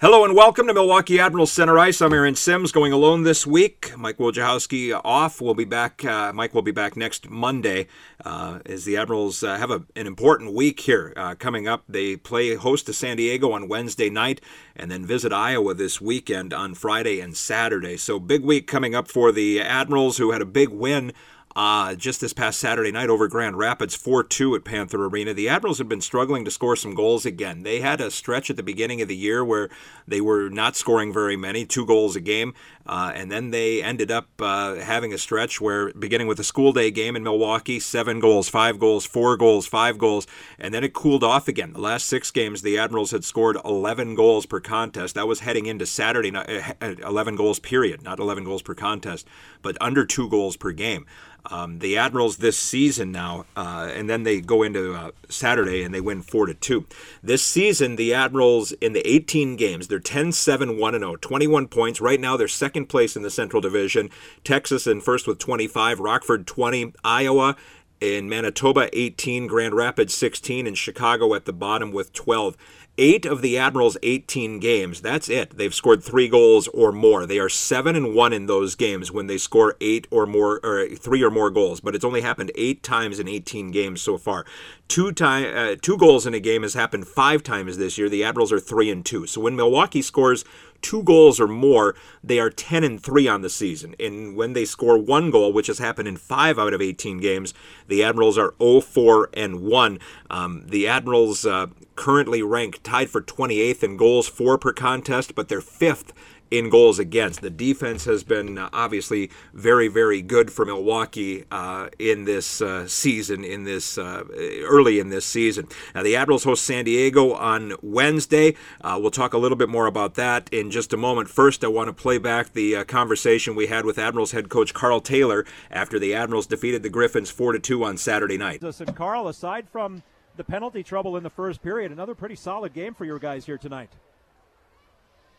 [0.00, 2.00] Hello and welcome to Milwaukee Admiral Center Ice.
[2.00, 3.92] I'm Aaron Sims going alone this week.
[3.98, 5.40] Mike Wojciechowski off.
[5.40, 6.04] We'll be back.
[6.04, 7.88] Uh, Mike will be back next Monday
[8.24, 11.82] uh, as the Admirals uh, have a, an important week here uh, coming up.
[11.88, 14.40] They play host to San Diego on Wednesday night
[14.76, 17.96] and then visit Iowa this weekend on Friday and Saturday.
[17.96, 21.12] So big week coming up for the Admirals who had a big win
[21.58, 25.34] uh, just this past Saturday night over Grand Rapids, 4 2 at Panther Arena.
[25.34, 27.64] The Admirals have been struggling to score some goals again.
[27.64, 29.68] They had a stretch at the beginning of the year where
[30.06, 32.54] they were not scoring very many, two goals a game.
[32.86, 36.72] Uh, and then they ended up uh, having a stretch where, beginning with a school
[36.72, 40.28] day game in Milwaukee, seven goals, five goals, four goals, five goals,
[40.60, 41.72] and then it cooled off again.
[41.72, 45.16] The last six games, the Admirals had scored 11 goals per contest.
[45.16, 49.26] That was heading into Saturday, uh, 11 goals period, not 11 goals per contest,
[49.60, 51.04] but under two goals per game.
[51.50, 55.94] Um, the Admirals this season now, uh, and then they go into uh, Saturday and
[55.94, 56.86] they win four to two.
[57.22, 62.00] This season, the Admirals in the 18 games, they're 10-7, 1 0, 21 points.
[62.00, 64.10] Right now, they're second place in the Central Division.
[64.44, 67.56] Texas in first with 25, Rockford 20, Iowa
[68.00, 72.56] in Manitoba 18, Grand Rapids 16, and Chicago at the bottom with 12
[72.98, 75.00] eight of the Admirals' 18 games.
[75.00, 75.56] That's it.
[75.56, 77.24] They've scored three goals or more.
[77.24, 80.88] They are seven and one in those games when they score eight or more, or
[80.88, 81.80] three or more goals.
[81.80, 84.44] But it's only happened eight times in 18 games so far.
[84.88, 88.08] Two time, uh, two goals in a game has happened five times this year.
[88.08, 89.26] The Admirals are three and two.
[89.26, 90.44] So when Milwaukee scores
[90.82, 93.94] two goals or more, they are 10 and 3 on the season.
[93.98, 97.54] And when they score one goal, which has happened in 5 out of 18 games,
[97.86, 99.98] the Admirals are 0 4 and 1.
[100.30, 105.48] Um, the Admirals uh, currently rank tied for 28th in goals for per contest, but
[105.48, 106.12] they're fifth
[106.50, 107.40] in goals against.
[107.40, 112.86] The defense has been uh, obviously very, very good for Milwaukee uh, in this uh,
[112.86, 114.24] season, in this uh,
[114.64, 115.68] early in this season.
[115.94, 118.54] Now, the Admirals host San Diego on Wednesday.
[118.80, 121.28] Uh, we'll talk a little bit more about that in just a moment.
[121.28, 124.74] First, I want to play back the uh, conversation we had with Admirals head coach
[124.74, 128.62] Karl Taylor after the Admirals defeated the Griffins 4 to 2 on Saturday night.
[128.62, 130.02] And Karl, aside from
[130.36, 133.58] the penalty trouble in the first period, another pretty solid game for your guys here
[133.58, 133.90] tonight.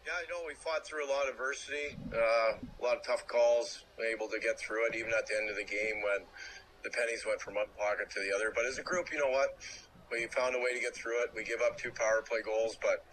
[0.09, 3.28] Yeah, I know we fought through a lot of adversity, uh, a lot of tough
[3.28, 6.25] calls, able to get through it, even at the end of the game when
[6.81, 8.52] the pennies went from one pocket to the other.
[8.56, 9.53] But as a group, you know what?
[10.12, 11.30] We found a way to get through it.
[11.36, 13.06] We give up two power play goals, but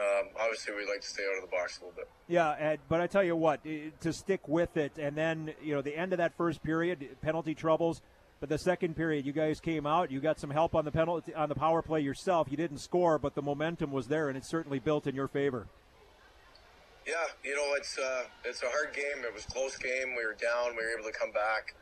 [0.00, 2.08] um, obviously we'd like to stay out of the box a little bit.
[2.28, 5.94] Yeah, but I tell you what, to stick with it, and then you know the
[5.94, 8.00] end of that first period, penalty troubles.
[8.40, 10.10] But the second period, you guys came out.
[10.10, 12.48] You got some help on the penalty on the power play yourself.
[12.50, 15.66] You didn't score, but the momentum was there, and it certainly built in your favor.
[17.08, 19.24] Yeah, you know it's uh, it's a hard game.
[19.24, 20.12] It was a close game.
[20.12, 20.76] We were down.
[20.76, 21.72] We were able to come back.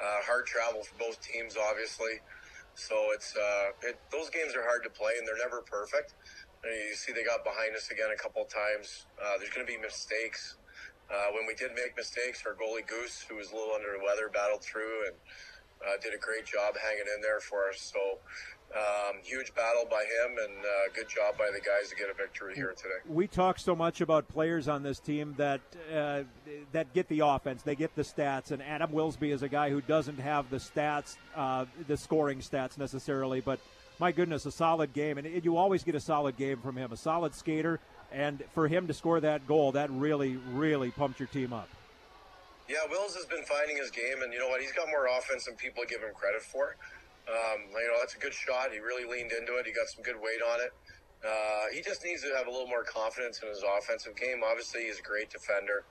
[0.00, 2.24] Uh, hard travel for both teams, obviously.
[2.72, 6.16] So it's uh, it, those games are hard to play, and they're never perfect.
[6.64, 9.04] You see, they got behind us again a couple of times.
[9.20, 10.56] Uh, there's going to be mistakes.
[11.12, 14.00] Uh, when we did make mistakes, our goalie Goose, who was a little under the
[14.00, 15.16] weather, battled through and
[15.84, 17.92] uh, did a great job hanging in there for us.
[17.92, 18.24] So
[18.76, 22.14] um, huge battle by him and uh, good job by the guys to get a
[22.14, 22.94] victory here today.
[23.06, 25.60] We talk so much about players on this team that
[25.94, 26.22] uh,
[26.72, 29.80] that get the offense, they get the stats, and Adam Wilsby is a guy who
[29.80, 33.60] doesn't have the stats, uh, the scoring stats necessarily, but
[33.98, 36.96] my goodness, a solid game, and you always get a solid game from him, a
[36.96, 37.78] solid skater,
[38.10, 41.68] and for him to score that goal, that really, really pumped your team up.
[42.68, 44.60] Yeah, Wills has been finding his game, and you know what?
[44.60, 46.76] He's got more offense than people give him credit for.
[47.28, 48.72] Um, you know, that's a good shot.
[48.72, 49.66] He really leaned into it.
[49.66, 50.72] He got some good weight on it.
[51.22, 54.42] Uh, he just needs to have a little more confidence in his offensive game.
[54.42, 55.86] Obviously, he's a great defender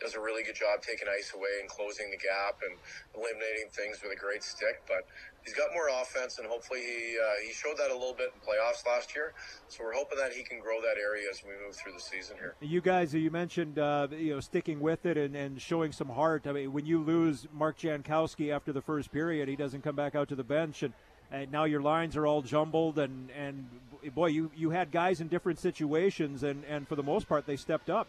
[0.00, 2.76] does a really good job taking ice away and closing the gap and
[3.14, 4.82] eliminating things with a great stick.
[4.86, 5.06] But
[5.44, 8.40] he's got more offense, and hopefully he uh, he showed that a little bit in
[8.40, 9.32] playoffs last year.
[9.68, 12.36] So we're hoping that he can grow that area as we move through the season
[12.36, 12.54] here.
[12.60, 16.46] You guys, you mentioned uh, you know sticking with it and, and showing some heart.
[16.46, 20.14] I mean, when you lose Mark Jankowski after the first period, he doesn't come back
[20.14, 20.92] out to the bench and.
[21.28, 23.66] And now your lines are all jumbled, and, and
[24.14, 27.56] boy, you, you had guys in different situations, and, and for the most part, they
[27.56, 28.06] stepped up.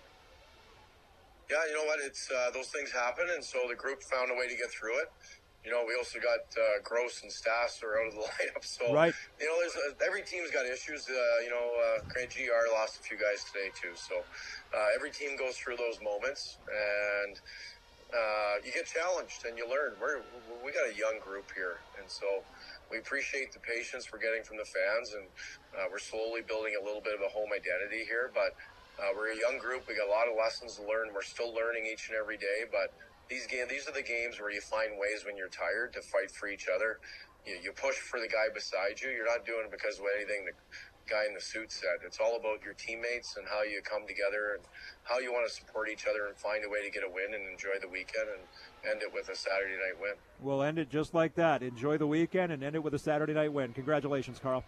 [1.50, 2.00] Yeah, you know what?
[2.04, 5.00] It's uh, those things happen, and so the group found a way to get through
[5.00, 5.10] it.
[5.64, 8.64] you know, we also got uh, Gross and Stas are out of the lineup.
[8.64, 9.14] So, right.
[9.40, 11.08] you know, there's uh, every team's got issues.
[11.08, 13.96] Uh, you know, uh, GR lost a few guys today too.
[13.96, 14.24] So,
[14.76, 17.40] uh, every team goes through those moments, and
[18.12, 19.96] uh, you get challenged and you learn.
[20.00, 20.24] We're
[20.64, 22.44] we got a young group here, and so
[22.92, 25.28] we appreciate the patience we're getting from the fans, and
[25.76, 28.32] uh, we're slowly building a little bit of a home identity here.
[28.36, 28.56] But
[28.98, 29.88] uh, we're a young group.
[29.88, 31.14] We got a lot of lessons to learn.
[31.14, 32.94] We're still learning each and every day, but
[33.30, 36.32] these game these are the games where you find ways when you're tired to fight
[36.32, 37.00] for each other.
[37.46, 39.10] You, you push for the guy beside you.
[39.10, 40.56] You're not doing it because of anything the
[41.08, 42.04] guy in the suit said.
[42.06, 44.64] It's all about your teammates and how you come together and
[45.04, 47.34] how you want to support each other and find a way to get a win
[47.34, 48.44] and enjoy the weekend and
[48.92, 50.14] end it with a Saturday night win.
[50.42, 51.64] We'll end it just like that.
[51.64, 53.74] Enjoy the weekend and end it with a Saturday night win.
[53.74, 54.64] Congratulations, Karl.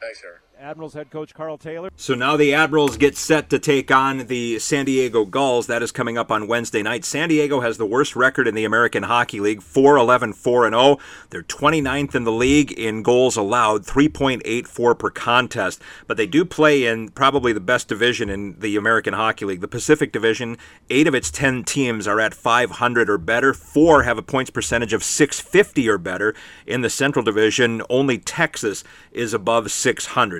[0.00, 0.40] Thanks, sir.
[0.58, 1.90] Admirals head coach Karl Taylor.
[1.96, 5.66] So now the Admirals get set to take on the San Diego Gulls.
[5.66, 7.04] That is coming up on Wednesday night.
[7.04, 10.98] San Diego has the worst record in the American Hockey League 4 11 4 0.
[11.28, 15.82] They're 29th in the league in goals allowed, 3.84 per contest.
[16.06, 19.68] But they do play in probably the best division in the American Hockey League, the
[19.68, 20.56] Pacific Division.
[20.88, 24.94] Eight of its 10 teams are at 500 or better, four have a points percentage
[24.94, 26.34] of 650 or better.
[26.66, 29.85] In the Central Division, only Texas is above 600.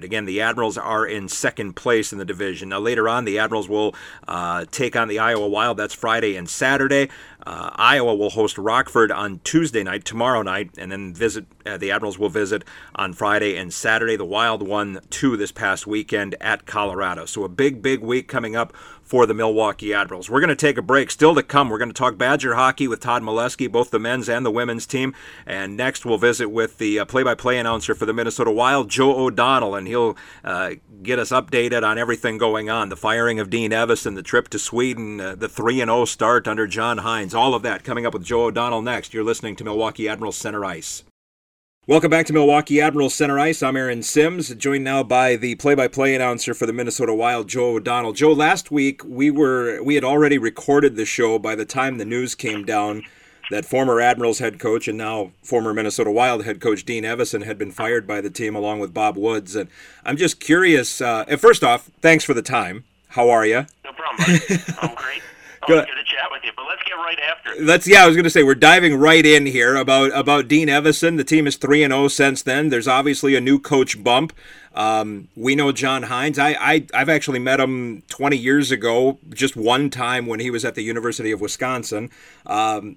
[0.04, 2.70] Again, the Admirals are in second place in the division.
[2.70, 3.94] Now, later on, the Admirals will
[4.26, 5.76] uh, take on the Iowa Wild.
[5.76, 7.08] That's Friday and Saturday.
[7.46, 11.46] Uh, Iowa will host Rockford on Tuesday night, tomorrow night, and then visit.
[11.64, 12.64] Uh, the Admirals will visit
[12.96, 14.16] on Friday and Saturday.
[14.16, 17.24] The Wild won two this past weekend at Colorado.
[17.24, 18.72] So a big, big week coming up
[19.06, 20.28] for the Milwaukee Admirals.
[20.28, 21.10] We're going to take a break.
[21.10, 24.28] Still to come, we're going to talk Badger hockey with Todd Milewski, both the men's
[24.28, 25.14] and the women's team.
[25.46, 29.76] And next, we'll visit with the uh, play-by-play announcer for the Minnesota Wild, Joe O'Donnell,
[29.76, 30.72] and he'll uh,
[31.02, 34.58] get us updated on everything going on: the firing of Dean Evason, the trip to
[34.58, 37.34] Sweden, uh, the three and zero start under John Hynes.
[37.34, 39.14] All of that coming up with Joe O'Donnell next.
[39.14, 41.04] You're listening to Milwaukee Admirals Center Ice.
[41.88, 43.62] Welcome back to Milwaukee Admirals Center Ice.
[43.62, 48.12] I'm Aaron Sims, joined now by the play-by-play announcer for the Minnesota Wild, Joe O'Donnell.
[48.12, 52.04] Joe, last week we were we had already recorded the show by the time the
[52.04, 53.04] news came down
[53.52, 57.56] that former Admirals head coach and now former Minnesota Wild head coach Dean Evason had
[57.56, 59.54] been fired by the team along with Bob Woods.
[59.54, 59.70] And
[60.04, 61.00] I'm just curious.
[61.00, 62.82] Uh, first off, thanks for the time.
[63.10, 63.64] How are you?
[63.84, 64.40] No problem.
[64.82, 65.22] I'm great.
[65.66, 67.62] Good to chat with you, but let's get right after it.
[67.62, 70.68] Let's yeah, I was going to say we're diving right in here about about Dean
[70.68, 71.16] Evason.
[71.16, 72.68] The team is three and zero since then.
[72.68, 74.32] There's obviously a new coach bump.
[74.74, 76.38] Um, we know John Hynes.
[76.38, 80.64] I, I I've actually met him 20 years ago, just one time when he was
[80.64, 82.10] at the University of Wisconsin.
[82.44, 82.96] Um,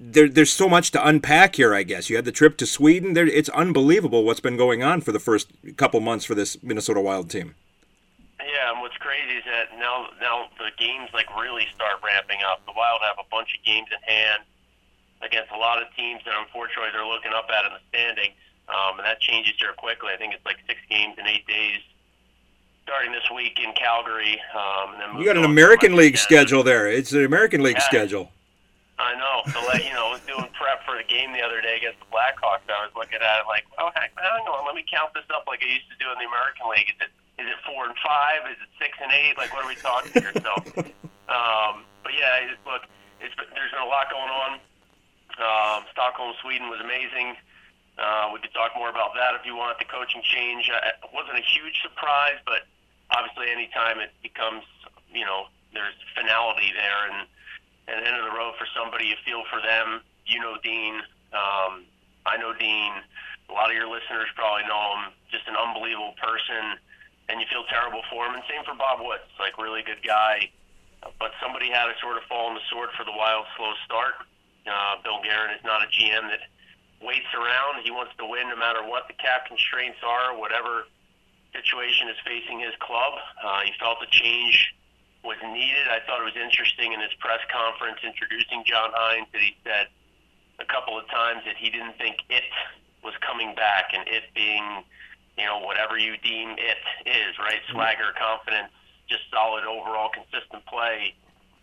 [0.00, 1.74] there, there's so much to unpack here.
[1.74, 3.12] I guess you had the trip to Sweden.
[3.12, 7.00] There, it's unbelievable what's been going on for the first couple months for this Minnesota
[7.00, 7.54] Wild team.
[8.40, 12.64] Yeah, and what's crazy is that now now the games like really start ramping up.
[12.66, 14.42] The Wild have a bunch of games in hand
[15.22, 18.36] against a lot of teams that unfortunately they're looking up at in the standings,
[18.68, 20.10] um, and that changes here quickly.
[20.14, 21.80] I think it's like six games in eight days.
[22.88, 25.94] Starting this week in Calgary, um, and then You got an moving on to American
[25.94, 26.26] League Canada.
[26.42, 26.88] schedule there.
[26.90, 27.86] It's an American League Yeah.
[27.86, 28.32] schedule.
[28.98, 29.44] I know.
[29.46, 32.00] To let you know, I was doing prep for the game the other day against
[32.00, 32.66] the Blackhawks.
[32.68, 35.44] I was looking at it like, oh heck, hang on, let me count this up
[35.46, 36.90] like I used to do in the American League.
[36.90, 38.44] Is it is it four and five?
[38.52, 39.34] Is it six and eight?
[39.40, 40.32] Like what are we talking here?
[40.36, 40.52] So,
[41.32, 42.84] um, but yeah, it, look,
[43.20, 44.50] it's there's been a lot going on.
[45.40, 47.36] Um, Stockholm, Sweden was amazing.
[47.96, 49.78] Uh, we could talk more about that if you want.
[49.80, 50.80] The coaching change uh,
[51.12, 52.68] wasn't a huge surprise, but
[53.12, 54.64] obviously, anytime it becomes,
[55.12, 57.28] you know, there's finality there and
[57.88, 59.06] and end of the road for somebody.
[59.06, 60.00] You feel for them.
[60.26, 61.02] You know Dean.
[61.32, 61.84] Um,
[62.26, 62.92] I know Dean.
[63.48, 65.12] A lot of your listeners probably know him.
[65.30, 66.78] Just an unbelievable person,
[67.30, 68.34] and you feel terrible for him.
[68.34, 69.30] And same for Bob Woods.
[69.38, 70.50] Like really good guy,
[71.18, 74.18] but somebody had to sort of fall on the sword for the Wild slow start.
[74.66, 76.44] Uh, Bill Guerin is not a GM that
[77.00, 77.82] waits around.
[77.82, 80.84] He wants to win no matter what the cap constraints are, whatever
[81.54, 83.14] situation is facing his club.
[83.42, 84.74] Uh, he felt the change
[85.24, 85.88] was needed.
[85.88, 89.88] I thought it was interesting in his press conference introducing John Hynes that he said
[90.60, 92.44] a couple of times that he didn't think it
[93.02, 94.84] was coming back, and it being,
[95.38, 97.60] you know, whatever you deem it is, right?
[97.70, 98.72] Swagger, confidence,
[99.08, 101.14] just solid overall consistent play.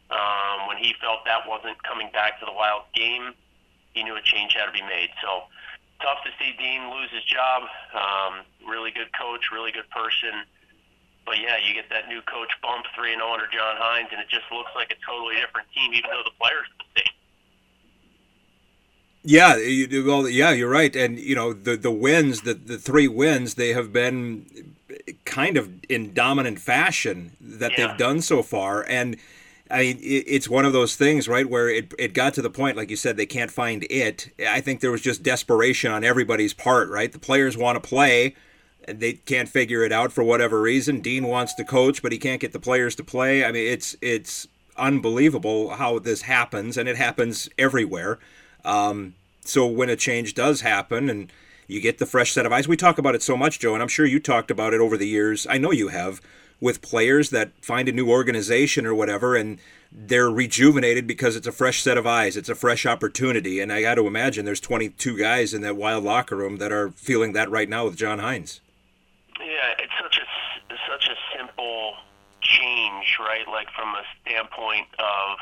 [0.09, 3.33] Um, when he felt that wasn't coming back to the Wild game,
[3.93, 5.09] he knew a change had to be made.
[5.21, 5.47] So
[6.01, 7.63] tough to see Dean lose his job.
[7.93, 10.47] Um, really good coach, really good person.
[11.25, 14.21] But yeah, you get that new coach bump three and zero under John Hynes, and
[14.21, 17.15] it just looks like a totally different team, even though the players are the same.
[19.23, 23.07] Yeah, you, well, yeah, you're right, and you know the the wins, the the three
[23.07, 24.45] wins, they have been
[25.25, 27.87] kind of in dominant fashion that Yeah.
[27.87, 29.17] they've done so far, and
[29.69, 32.77] I mean, it's one of those things, right, where it, it got to the point,
[32.77, 34.29] like you said, they can't find it.
[34.47, 37.11] I think there was just desperation on everybody's part, right?
[37.11, 38.33] The players want to play,
[38.87, 41.01] and they can't figure it out for whatever reason.
[41.01, 43.43] Dean wants to coach, but he can't get the players to play.
[43.43, 44.47] I mean, it's it's
[44.77, 48.19] unbelievable how this happens, and it happens everywhere.
[48.67, 51.31] Um, so when a change does happen, and
[51.67, 53.81] you get the fresh set of eyes, we talk about it so much, Joe, and
[53.81, 55.47] I'm sure you talked about it over the years.
[55.49, 56.21] I know you have
[56.59, 59.59] with players that find a new organization or whatever and
[59.91, 63.59] they're rejuvenated because it's a fresh set of eyes it's a fresh opportunity.
[63.59, 66.89] And i got to imagine there's 22 guys in that wild locker room that are
[66.91, 68.59] feeling that right now with John Hynes.
[69.39, 70.25] Yeah it's such a
[70.89, 71.93] such a simple
[72.41, 73.47] change right?
[73.47, 75.37] Like from a standpoint of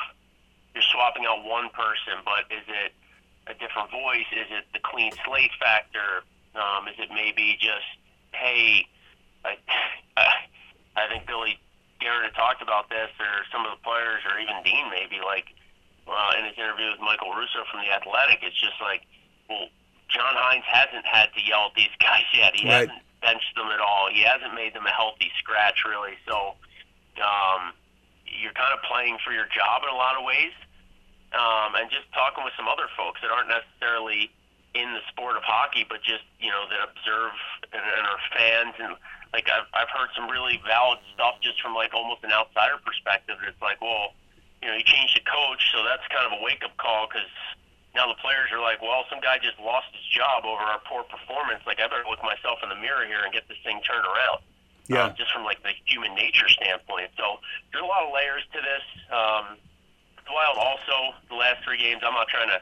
[0.74, 2.91] you're swapping out one person but is it
[3.48, 6.24] a different voice is it the clean slate factor
[6.56, 7.86] um, is it maybe just
[8.32, 8.86] hey
[9.44, 9.58] I,
[10.18, 10.32] I
[10.96, 11.60] I think Billy
[12.00, 15.50] Guerin had talked about this, or some of the players, or even Dean maybe, like
[16.08, 18.40] uh, in his interview with Michael Russo from the Athletic.
[18.44, 19.04] It's just like,
[19.50, 19.68] well,
[20.08, 22.56] John Hynes hasn't had to yell at these guys yet.
[22.56, 22.88] He right.
[22.88, 24.08] hasn't benched them at all.
[24.12, 26.14] He hasn't made them a healthy scratch really.
[26.28, 26.56] So
[27.20, 27.74] um,
[28.28, 30.54] you're kind of playing for your job in a lot of ways,
[31.36, 34.32] um, and just talking with some other folks that aren't necessarily
[34.75, 37.36] in the sport of hockey, but just you know that observe
[37.72, 38.96] and, and are fans and
[39.36, 43.36] like I've I've heard some really valid stuff just from like almost an outsider perspective.
[43.48, 44.15] It's like, well,
[44.63, 47.27] you know, you changed the coach, so that's kind of a wake up call because
[47.96, 51.08] now the players are like, well, some guy just lost his job over our poor
[51.08, 51.63] performance.
[51.63, 54.44] Like I better look myself in the mirror here and get this thing turned around.
[54.88, 55.10] Yeah.
[55.10, 57.10] Um, just from like the human nature standpoint.
[57.18, 57.39] So
[57.72, 58.86] there's a lot of layers to this.
[59.10, 59.58] Um,
[60.25, 62.01] the Wild also the last three games.
[62.05, 62.62] I'm not trying to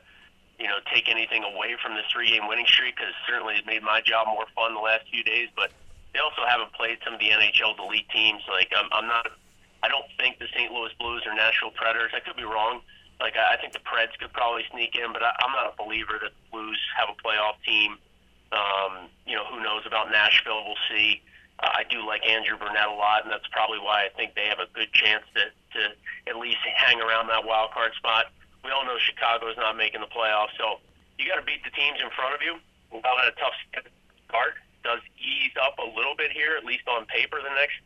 [0.60, 3.84] you know take anything away from this three game winning streak because certainly it made
[3.84, 5.72] my job more fun the last few days, but
[6.13, 8.41] they also haven't played some of the NHL's elite teams.
[8.48, 9.27] Like I'm, I'm not.
[9.82, 10.72] I don't think the St.
[10.72, 12.12] Louis Blues are Nashville Predators.
[12.15, 12.82] I could be wrong.
[13.20, 15.75] Like I, I think the Preds could probably sneak in, but I, I'm not a
[15.75, 17.98] believer that the Blues have a playoff team.
[18.53, 20.63] Um, you know, who knows about Nashville?
[20.63, 21.22] We'll see.
[21.72, 24.60] I do like Andrew Brunette a lot, and that's probably why I think they have
[24.60, 25.48] a good chance to
[25.79, 25.82] to
[26.29, 28.29] at least hang around that wild card spot.
[28.63, 30.79] We all know Chicago is not making the playoffs, so
[31.17, 32.60] you got to beat the teams in front of you.
[32.91, 33.58] Without a tough
[34.29, 34.53] start,
[34.84, 37.82] does ease up a little bit here, at least on paper, the next,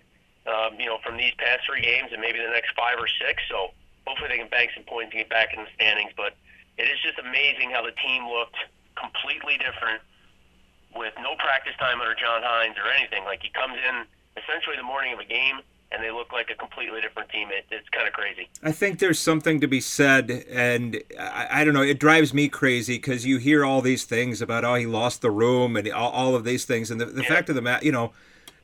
[0.45, 3.41] um, you know, from these past three games and maybe the next five or six.
[3.47, 3.71] So
[4.05, 6.11] hopefully they can bank some points and get back in the standings.
[6.17, 6.35] But
[6.77, 8.59] it is just amazing how the team looked
[8.99, 10.01] completely different
[10.97, 13.23] with no practice time under John Hynes or anything.
[13.23, 14.05] Like he comes in
[14.41, 15.59] essentially the morning of a game
[15.91, 17.47] and they look like a completely different team.
[17.51, 18.49] It, it's kind of crazy.
[18.61, 22.49] I think there's something to be said, and I, I don't know, it drives me
[22.49, 26.11] crazy because you hear all these things about, oh, he lost the room and all,
[26.11, 26.91] all of these things.
[26.91, 27.29] And the, the yeah.
[27.29, 28.11] fact of the matter, you know,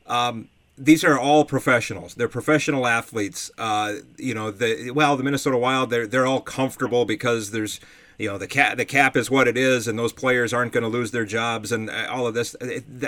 [0.06, 2.16] um, these are all professionals.
[2.16, 3.52] They're professional athletes.
[3.58, 7.80] Uh, you know, the well, the Minnesota Wild, they're they're all comfortable because there's,
[8.17, 10.84] you know, the cap the cap is what it is, and those players aren't going
[10.84, 12.55] to lose their jobs, and uh, all of this.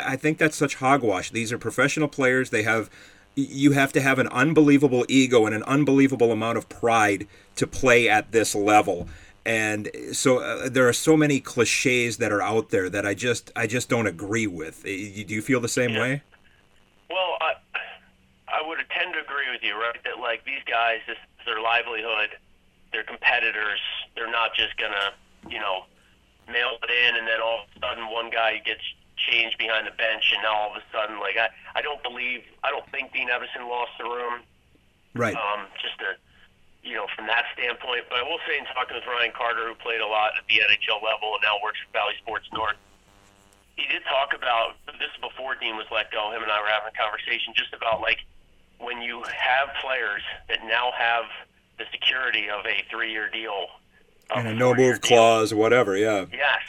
[0.03, 1.31] I think that's such hogwash.
[1.31, 2.49] These are professional players.
[2.49, 2.89] They have
[3.35, 8.07] you have to have an unbelievable ego and an unbelievable amount of pride to play
[8.07, 9.09] at this level
[9.45, 13.51] and so uh, there are so many cliches that are out there that I just
[13.55, 14.83] I just don't agree with.
[14.83, 16.01] Do you feel the same yeah.
[16.01, 16.23] way?
[17.09, 17.53] Well, I
[18.47, 20.03] I would tend to agree with you, right?
[20.03, 22.29] That like these guys, this is their livelihood,
[22.95, 23.83] they're competitors.
[24.15, 25.11] They're not just gonna,
[25.51, 25.83] you know,
[26.47, 28.81] mail it in and then all of a sudden one guy gets
[29.19, 32.43] change behind the bench, and now all of a sudden, like I, I don't believe,
[32.63, 34.43] I don't think Dean Evason lost the room.
[35.15, 35.35] Right.
[35.35, 36.19] Um, just to,
[36.83, 38.11] you know, from that standpoint.
[38.11, 40.59] But I will say, in talking with Ryan Carter, who played a lot at the
[40.59, 42.75] NHL level and now works for Bally Sports North,
[43.79, 46.31] he did talk about this before Dean was let go.
[46.35, 48.19] Him and I were having a conversation just about like
[48.79, 50.21] when you have players
[50.51, 51.25] that now have
[51.77, 53.67] the security of a three-year deal
[54.35, 55.95] and a no move clause or whatever.
[55.97, 56.25] Yeah.
[56.31, 56.61] Yes,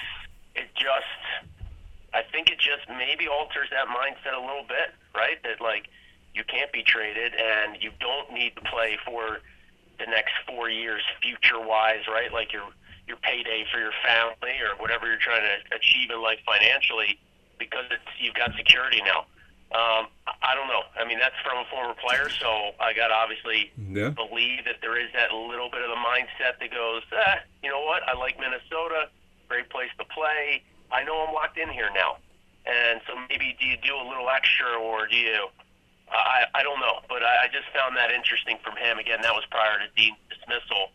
[0.55, 1.07] it just
[2.13, 5.43] I think it just maybe alters that mindset a little bit, right?
[5.43, 5.89] That like
[6.35, 9.39] you can't be traded and you don't need to play for
[9.99, 12.33] the next four years future wise, right?
[12.33, 12.65] Like your
[13.07, 17.19] your payday for your family or whatever you're trying to achieve in life financially
[17.59, 19.27] because it's you've got security now.
[19.75, 20.07] Um,
[20.43, 20.87] I don't know.
[20.95, 24.11] I mean, that's from a former player, so I got to obviously yeah.
[24.11, 27.83] believe that there is that little bit of the mindset that goes, eh, you know
[27.83, 28.07] what?
[28.09, 29.11] I like Minnesota,
[29.49, 30.63] great place to play.
[30.93, 32.19] I know I'm locked in here now.
[32.67, 35.47] And so maybe do you do a little extra or do you?
[36.11, 38.99] I I don't know, but I, I just found that interesting from him.
[38.99, 40.91] Again, that was prior to Dean's dismissal.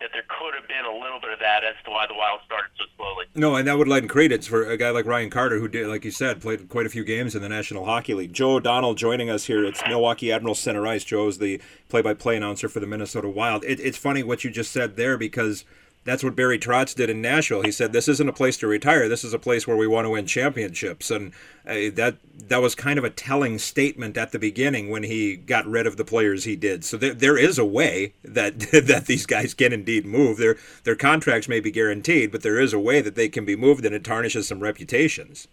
[0.00, 2.40] That there could have been a little bit of that as to why the Wild
[2.46, 3.26] started so slowly.
[3.34, 6.04] No, and that would lighten credence for a guy like Ryan Carter, who did, like
[6.04, 8.32] you said, played quite a few games in the National Hockey League.
[8.32, 9.64] Joe O'Donnell joining us here.
[9.64, 11.04] It's Milwaukee Admiral Center Ice.
[11.04, 13.62] Joe's the play-by-play announcer for the Minnesota Wild.
[13.64, 15.64] It, it's funny what you just said there because
[16.10, 17.62] that's what Barry Trotz did in Nashville.
[17.62, 19.08] He said, "This isn't a place to retire.
[19.08, 21.32] This is a place where we want to win championships." And
[21.64, 22.16] uh, that
[22.48, 25.96] that was kind of a telling statement at the beginning when he got rid of
[25.96, 26.84] the players he did.
[26.84, 30.38] So there, there is a way that that these guys can indeed move.
[30.38, 33.54] Their their contracts may be guaranteed, but there is a way that they can be
[33.54, 35.46] moved, and it tarnishes some reputations.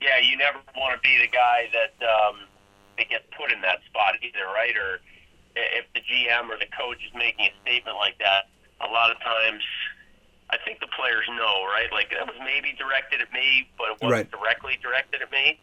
[0.00, 2.36] Yeah, you never want to be the guy that um,
[2.96, 4.76] that gets put in that spot either, right?
[4.76, 5.00] Or
[5.56, 8.48] if the GM or the coach is making a statement like that,
[8.80, 9.62] a lot of times
[10.50, 11.88] I think the players know, right?
[11.90, 14.30] Like that was maybe directed at me, but it wasn't Right.
[14.30, 15.58] directly directed at me.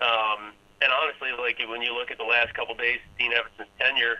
[0.00, 3.70] Um, and honestly, like when you look at the last couple days, of Dean Evason's
[3.78, 4.18] tenure,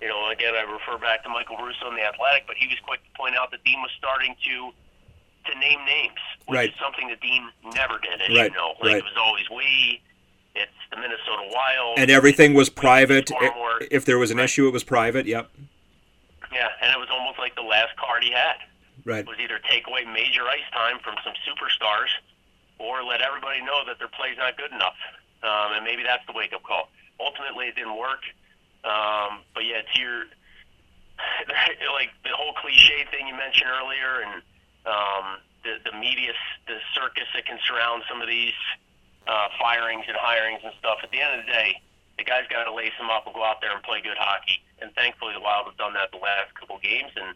[0.00, 2.76] you know, again, I refer back to Michael Russo in the Athletic, but he was
[2.82, 4.72] quick to point out that Dean was starting to
[5.52, 6.70] to name names, which Right.
[6.72, 8.70] is something that Dean never did, as Right, you know.
[8.80, 8.96] Like right.
[8.96, 10.00] it was always we.
[10.54, 11.98] It's the Minnesota Wild.
[11.98, 13.30] And everything was private.
[13.90, 14.44] If there was an Right.
[14.44, 15.26] issue, it was private.
[15.26, 15.50] Yep.
[16.52, 18.56] Yeah, and it was almost like the last card he had
[19.04, 19.26] Right.
[19.26, 22.10] was either take away major ice time from some superstars,
[22.78, 24.96] or let everybody know that their play's not good enough.
[25.42, 26.90] Um, and maybe that's the wake up call.
[27.20, 28.22] Ultimately, it didn't work.
[28.84, 30.24] Um, but yeah, to your
[31.92, 34.42] like the whole cliche thing you mentioned earlier, and
[34.86, 36.32] um, the the media,
[36.66, 38.52] the circus that can surround some of these
[39.26, 40.98] uh, firings and hirings and stuff.
[41.02, 41.80] At the end of the day,
[42.18, 44.62] the guys got to lace them up and go out there and play good hockey.
[44.80, 47.34] And thankfully, the Wild have done that the last couple games, and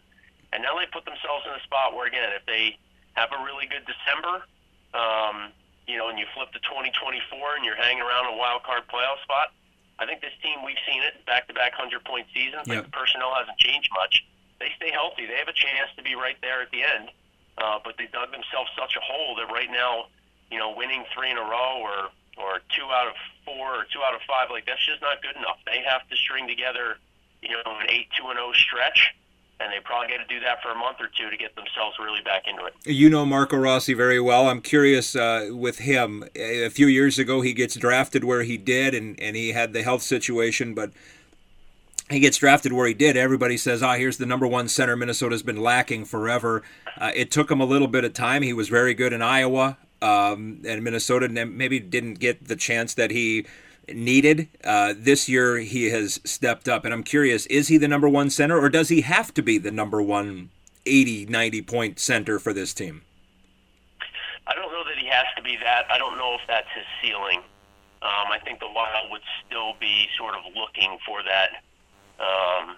[0.53, 2.77] and now they put themselves in a spot where again, if they
[3.13, 4.45] have a really good December,
[4.93, 5.51] um,
[5.87, 9.21] you know, and you flip to 2024 and you're hanging around a wild card playoff
[9.25, 9.53] spot,
[9.97, 12.67] I think this team we've seen it back to back hundred point seasons.
[12.67, 12.91] Like Yep.
[12.91, 14.25] the personnel hasn't changed much.
[14.59, 15.25] They stay healthy.
[15.25, 17.09] They have a chance to be right there at the end.
[17.57, 20.07] Uh, but they dug themselves such a hole that right now,
[20.51, 23.99] you know, winning three in a row or or two out of four or two
[24.01, 25.57] out of five, like that's just not good enough.
[25.65, 26.97] They have to string together,
[27.41, 29.13] you know, an eight two and zero stretch,
[29.59, 31.97] and they probably got to do that for a month or two to get themselves
[31.99, 32.73] really back into it.
[32.85, 34.47] You know Marco Rossi very well.
[34.47, 36.23] I'm curious uh, with him.
[36.35, 39.83] A few years ago, he gets drafted where he did, and, and he had the
[39.83, 40.91] health situation, but
[42.09, 43.17] he gets drafted where he did.
[43.17, 46.63] Everybody says, ah, here's the number one center Minnesota's been lacking forever.
[46.97, 48.41] Uh, it took him a little bit of time.
[48.41, 52.93] He was very good in Iowa, um, and Minnesota ne- maybe didn't get the chance
[52.93, 53.45] that he
[53.93, 54.47] needed.
[54.63, 58.29] Uh, this year, he has stepped up, and I'm curious, is he the number one
[58.29, 60.49] center, or does he have to be the number one
[60.85, 63.01] 80, 90 point center for this team?
[64.47, 65.85] I don't know that he has to be that.
[65.91, 67.41] I don't know if that's his ceiling.
[68.01, 71.61] Um, I think the Wild would still be sort of looking for that,
[72.17, 72.77] um,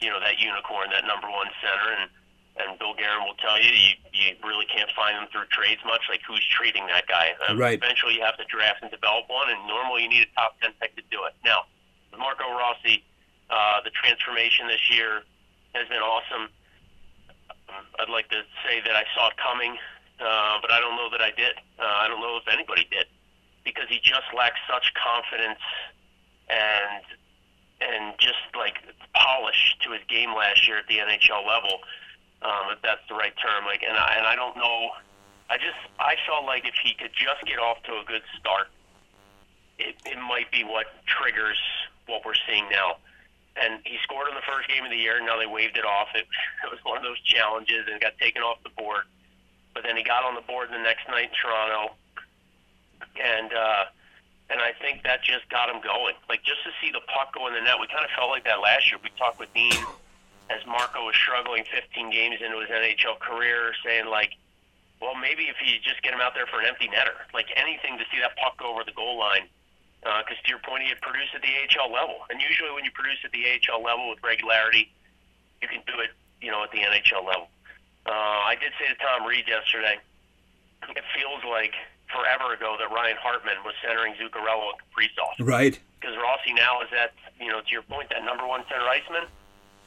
[0.00, 2.00] you know, that unicorn, that number one center.
[2.00, 2.10] And,
[2.56, 6.02] and Bill Guerin will tell you, you, you really can't find them through trades much.
[6.10, 7.32] Like, who's trading that guy?
[7.48, 7.78] Uh, Right.
[7.78, 10.72] Eventually, you have to draft and develop one, and normally you need a top 10
[10.80, 11.34] pick to do it.
[11.44, 11.64] Now,
[12.10, 13.04] with Marco Rossi,
[13.48, 15.22] uh, the transformation this year
[15.74, 16.50] has been awesome.
[17.70, 19.78] Um, I'd like to say that I saw it coming,
[20.20, 21.54] uh, but I don't know that I did.
[21.78, 23.06] Uh, I don't know if anybody did
[23.64, 25.60] because he just lacks such confidence
[26.48, 27.04] and
[27.80, 28.76] and just like
[29.14, 31.80] polish to his game last year at the NHL level,
[32.42, 33.64] um, if that's the right term.
[33.64, 34.90] Like, and I, and I don't know.
[35.48, 38.68] I just I felt like if he could just get off to a good start,
[39.78, 41.58] it, it might be what triggers
[42.06, 42.96] what we're seeing now.
[43.60, 45.18] And he scored in the first game of the year.
[45.18, 46.08] Now they waved it off.
[46.14, 46.26] It,
[46.64, 49.04] it was one of those challenges and got taken off the board.
[49.74, 51.94] But then he got on the board the next night in Toronto,
[53.22, 53.84] and uh,
[54.50, 56.14] and I think that just got him going.
[56.28, 58.44] Like just to see the puck go in the net, we kind of felt like
[58.44, 58.98] that last year.
[59.02, 59.78] We talked with Dean
[60.50, 64.34] as Marco was struggling 15 games into his NHL career, saying like,
[65.00, 67.96] well, maybe if you just get him out there for an empty netter, like anything
[67.96, 69.46] to see that puck go over the goal line.
[70.02, 72.90] Because to your point, he had produced at the AHL level, and usually when you
[72.92, 74.88] produce at the AHL level with regularity,
[75.60, 76.10] you can do it,
[76.40, 77.48] you know, at the NHL level.
[78.08, 78.12] Uh,
[78.48, 80.00] I did say to Tom Reid yesterday,
[80.96, 81.76] it feels like
[82.08, 85.78] forever ago that Ryan Hartman was centering Zuccarello and Kaprizov Right.
[86.00, 89.28] because Rossi now is that, you know, to your point, that number one center iceman,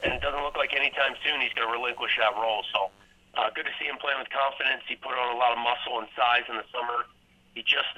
[0.04, 2.62] and it doesn't look like anytime soon he's going to relinquish that role.
[2.70, 2.92] So
[3.34, 4.84] uh, good to see him playing with confidence.
[4.86, 7.08] He put on a lot of muscle and size in the summer.
[7.56, 7.90] He just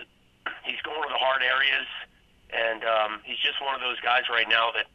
[0.62, 1.88] he's going to the hard areas,
[2.54, 4.86] and um, he's just one of those guys right now that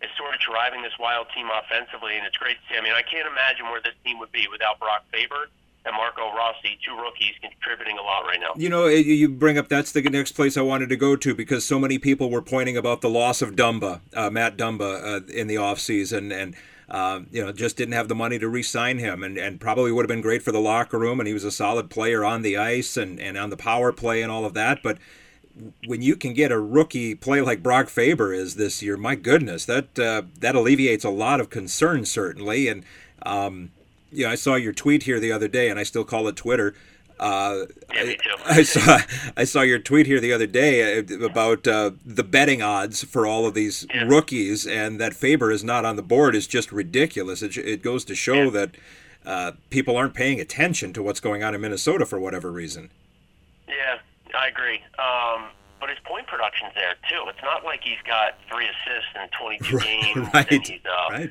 [0.00, 2.78] is sort of driving this wild team offensively, and it's great to see.
[2.78, 5.52] I mean, I can't imagine where this team would be without Brock Faber
[5.84, 8.52] and Marco Rossi, two rookies contributing a lot right now.
[8.56, 11.64] You know, you- bring up that's the next place I wanted to go to because
[11.64, 15.46] so many people were pointing about the loss of Dumba, uh, Matt Dumba, uh, in
[15.46, 16.32] the offseason.
[16.32, 16.54] And
[16.90, 20.02] um, you know, just didn't have the money to re-sign him, and, and probably would
[20.02, 22.56] have been great for the locker room, and he was a solid player on the
[22.56, 24.82] ice and, and on the power play and all of that.
[24.82, 24.98] But
[25.86, 29.64] when you can get a rookie play like Brock Faber is this year, my goodness,
[29.66, 32.66] that uh, that alleviates a lot of concern certainly.
[32.68, 32.84] And
[33.22, 33.70] um,
[34.12, 36.36] you know, I saw your tweet here the other day, and I still call it
[36.36, 36.74] Twitter.
[37.18, 38.36] Uh, Yeah, me I, too.
[38.46, 38.98] I saw
[39.36, 43.26] I saw your tweet here the other day uh, about uh, the betting odds for
[43.26, 44.04] all of these Yeah.
[44.04, 47.42] rookies, and that Faber is not on the board is just ridiculous.
[47.42, 48.50] It, it goes to show Yeah.
[48.50, 48.70] that
[49.26, 52.90] uh, people aren't paying attention to what's going on in Minnesota for whatever reason.
[53.68, 53.98] Yeah,
[54.34, 54.80] I agree.
[54.98, 57.22] Um, but his point production's there too.
[57.28, 61.30] It's not like he's got three assists in 22 games right, and he's uh, right.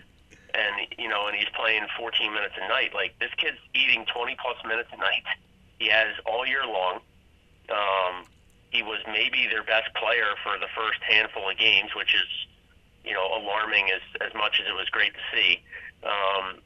[0.54, 2.94] And you know, and he's playing 14 minutes a night.
[2.94, 5.24] Like this kid's eating 20 plus minutes a night.
[5.78, 7.00] He has all year long.
[7.70, 8.26] Um,
[8.72, 12.30] he was maybe their best player for the first handful of games, which is,
[13.06, 15.62] you know, alarming as as much as it was great to see.
[16.04, 16.62] Um,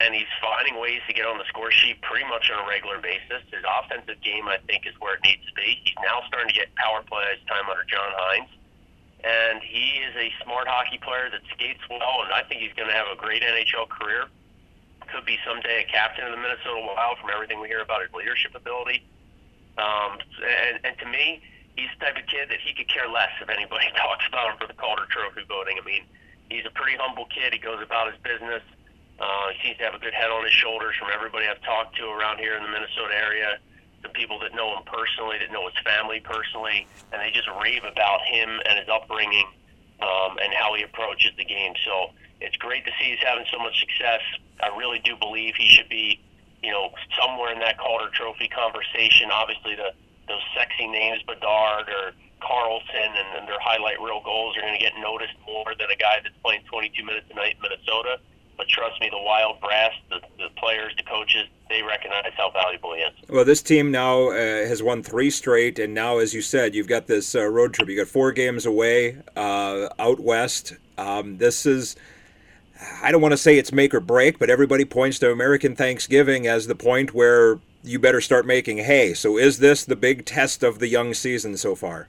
[0.00, 3.00] and he's finding ways to get on the score sheet pretty much on a regular
[3.00, 3.40] basis.
[3.48, 5.80] His offensive game, I think, is where it needs to be.
[5.84, 8.52] He's now starting to get power play time under John Hynes.
[9.26, 12.86] And he is a smart hockey player that skates well, and I think he's going
[12.86, 14.30] to have a great NHL career.
[15.10, 18.14] Could be someday a captain of the Minnesota Wild from everything we hear about his
[18.14, 19.02] leadership ability.
[19.78, 21.42] Um, and, and to me,
[21.74, 24.56] he's the type of kid that he could care less if anybody talks about him
[24.62, 25.78] for the Calder Trophy voting.
[25.78, 26.06] I mean,
[26.46, 27.50] he's a pretty humble kid.
[27.50, 28.62] He goes about his business.
[29.18, 31.98] Uh, he seems to have a good head on his shoulders from everybody I've talked
[31.98, 33.58] to around here in the Minnesota area.
[34.06, 37.82] The people that know him personally, that know his family personally, and they just rave
[37.82, 39.50] about him and his upbringing
[39.98, 41.74] um, and how he approaches the game.
[41.84, 44.22] So it's great to see he's having so much success.
[44.62, 46.20] I really do believe he should be,
[46.62, 49.30] you know, somewhere in that Calder Trophy conversation.
[49.32, 49.90] Obviously, the
[50.28, 54.82] those sexy names, Bedard or Carlsson, and, and their highlight reel goals are going to
[54.82, 58.18] get noticed more than a guy that's playing 22 minutes a night in Minnesota.
[58.56, 62.94] But trust me, the Wild brass, the, the players, the coaches, they recognize how valuable
[62.94, 63.12] he is.
[63.28, 66.88] Well, this team now uh, has won three straight, and now, as you said, you've
[66.88, 67.88] got this uh, road trip.
[67.88, 70.74] You got four games away uh, out west.
[70.96, 71.96] Um, this is,
[73.02, 76.46] I don't want to say it's make or break, but everybody points to American Thanksgiving
[76.46, 79.12] as the point where you better start making hay.
[79.14, 82.08] So, is this the big test of the young season so far?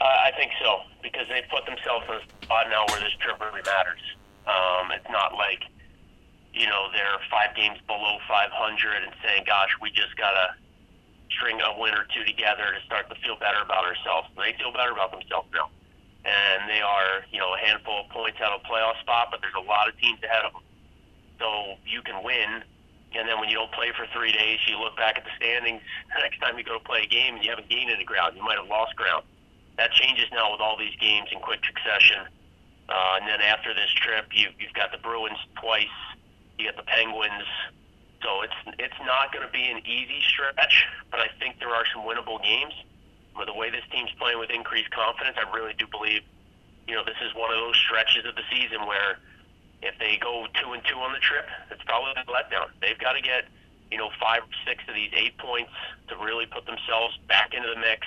[0.00, 3.40] Uh, I think so because they've put themselves in a spot now where this trip
[3.40, 4.00] really matters.
[4.46, 5.66] Um, it's not like
[6.54, 10.54] you know they're five games below 500 and saying, "Gosh, we just gotta
[11.30, 14.72] string a win or two together to start to feel better about ourselves." They feel
[14.72, 15.70] better about themselves now,
[16.24, 19.40] and they are you know a handful of points out of a playoff spot, but
[19.40, 20.62] there's a lot of teams ahead of them.
[21.38, 22.62] So you can win,
[23.14, 25.82] and then when you don't play for three days, you look back at the standings.
[26.16, 28.36] The next time you go to play a game and you haven't gained any ground,
[28.36, 29.22] you might have lost ground
[29.76, 32.24] that changes now with all these games in quick succession.
[32.88, 35.96] Uh, and then after this trip, you, you've got the Bruins twice,
[36.58, 37.46] you got the Penguins.
[38.22, 41.84] So it's it's not going to be an easy stretch, but I think there are
[41.92, 42.72] some winnable games.
[43.36, 46.22] With the way this team's playing with increased confidence, I really do believe,
[46.88, 49.20] you know, this is one of those stretches of the season where
[49.82, 52.72] if they go two and two on the trip, it's probably a letdown.
[52.80, 53.44] They've got to get,
[53.92, 55.72] you know, five or six of these eight points
[56.08, 58.06] to really put themselves back into the mix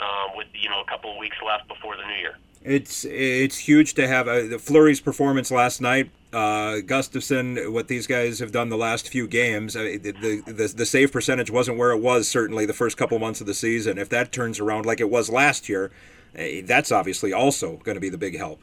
[0.00, 2.36] um, with you know a couple of weeks left before the new year.
[2.64, 6.10] It's it's huge to have uh, the Fleury's performance last night.
[6.32, 10.74] Uh, Gustavsson, what these guys have done the last few games, uh, the, the the
[10.76, 13.96] the save percentage wasn't where it was certainly the first couple months of the season.
[13.96, 15.90] If that turns around like it was last year,
[16.34, 18.60] eh, that's obviously also going to be the big help.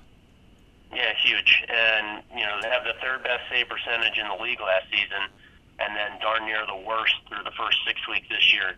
[0.94, 1.64] Yeah, huge.
[1.70, 5.32] And you know they have the third best save percentage in the league last season,
[5.80, 8.76] and then darn near the worst through the first six weeks this year.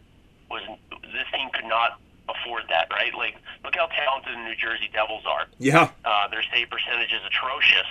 [0.49, 3.13] Was this team could not afford that, right?
[3.15, 5.45] Like, look how talented the New Jersey Devils are.
[5.59, 7.87] Yeah, Uh, their save percentage is atrocious,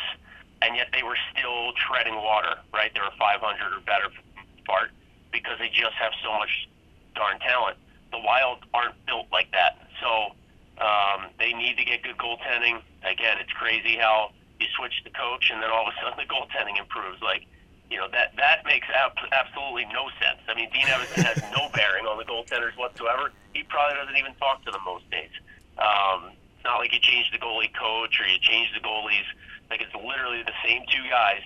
[0.63, 2.93] and yet they were still treading water, right?
[2.95, 3.41] They were 500
[3.73, 4.91] or better for the most part
[5.33, 6.69] because they just have so much
[7.15, 7.77] darn talent.
[8.13, 10.33] The Wild aren't built like that, so
[10.81, 12.81] um, they need to get good goaltending.
[13.05, 16.29] Again, it's crazy how you switch the coach and then all of a sudden the
[16.33, 17.21] goaltending improves.
[17.23, 17.47] Like,
[17.91, 20.41] you know that that makes ab- absolutely no sense.
[20.49, 23.31] I mean, Dean Evason has no bearing on the goaltenders whatsoever.
[23.57, 25.33] He probably doesn't even talk to them most days.
[25.81, 29.25] Um, it's not like you change the goalie coach or you change the goalies.
[29.71, 31.41] Like it's literally the same two guys,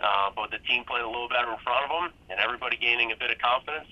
[0.00, 3.12] uh, but the team playing a little better in front of them, and everybody gaining
[3.12, 3.88] a bit of confidence.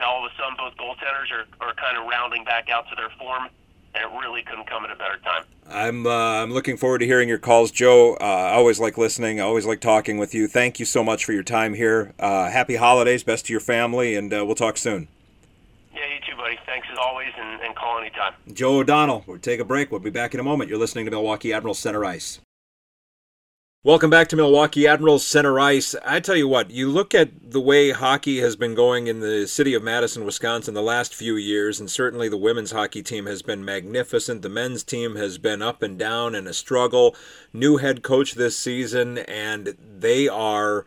[0.00, 2.96] Now all of a sudden, both goaltenders are, are kind of rounding back out to
[2.96, 3.48] their form,
[3.94, 5.44] and it really couldn't come at a better time.
[5.68, 8.14] I'm uh, I'm looking forward to hearing your calls, Joe.
[8.20, 9.38] Uh, I always like listening.
[9.38, 10.48] I always like talking with you.
[10.48, 12.12] Thank you so much for your time here.
[12.18, 15.08] Uh, happy holidays, best to your family, and uh, we'll talk soon.
[16.02, 16.58] Yeah, you too, buddy.
[16.66, 18.32] Thanks as always, and, and call anytime.
[18.52, 19.22] Joe O'Donnell.
[19.26, 19.92] We'll take a break.
[19.92, 20.68] We'll be back in a moment.
[20.68, 22.40] You're listening to Milwaukee Admiral Center Ice.
[23.84, 25.94] Welcome back to Milwaukee Admirals Center Ice.
[26.04, 29.46] I tell you what, you look at the way hockey has been going in the
[29.46, 33.42] city of Madison, Wisconsin the last few years, and certainly the women's hockey team has
[33.42, 34.42] been magnificent.
[34.42, 37.14] The men's team has been up and down and a struggle.
[37.52, 40.84] New head coach this season, and they are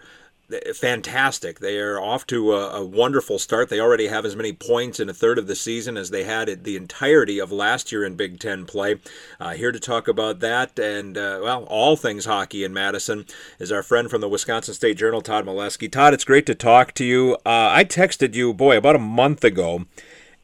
[0.76, 1.60] fantastic.
[1.60, 3.70] They are off to a, a, wonderful start.
[3.70, 6.64] They already have as many points in a third of the season as they had
[6.64, 9.00] the entirety of last year in Big Ten play.
[9.40, 13.26] Uh, here to talk about that and, uh, well, all things hockey in Madison
[13.60, 15.92] is our friend from the Wisconsin State Journal, Todd Milewski.
[15.92, 17.34] Todd, it's great to talk to you.
[17.46, 19.86] Uh, I texted you, boy, about a month ago.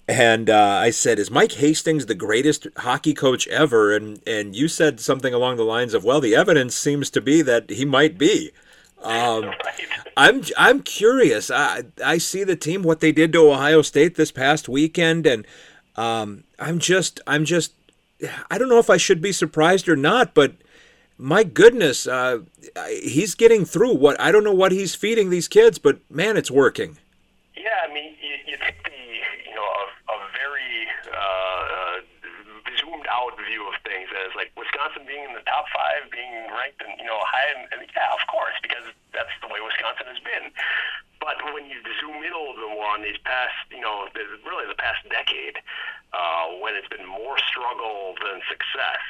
[0.08, 4.68] And uh, I said, "Is Mike Hastings the greatest hockey coach ever?" And and you
[4.68, 8.18] said something along the lines of, "Well, the evidence seems to be that he might
[8.18, 8.52] be."
[9.04, 9.56] Um, right.
[10.18, 11.50] I'm I'm curious.
[11.50, 15.46] I I see the team what they did to Ohio State this past weekend, and
[15.96, 17.74] um, I'm just I'm just
[18.50, 20.54] I don't know if I should be surprised or not, but
[21.18, 22.40] my goodness, uh,
[23.04, 23.96] he's getting through.
[23.96, 26.98] What I don't know what he's feeding these kids, but man, it's working.
[27.56, 28.98] Yeah, I mean, you, you take the
[29.48, 32.02] you know a, a very uh,
[32.80, 36.82] zoomed out view of things as like Wisconsin being in the top five, being ranked
[36.82, 38.82] and you know high, and, and yeah, of course, because
[39.14, 40.50] that's the way Wisconsin has been.
[41.22, 44.10] But when you zoom in a little bit more on these past, you know,
[44.42, 45.62] really the past decade,
[46.18, 49.06] uh, when it's been more struggle than success,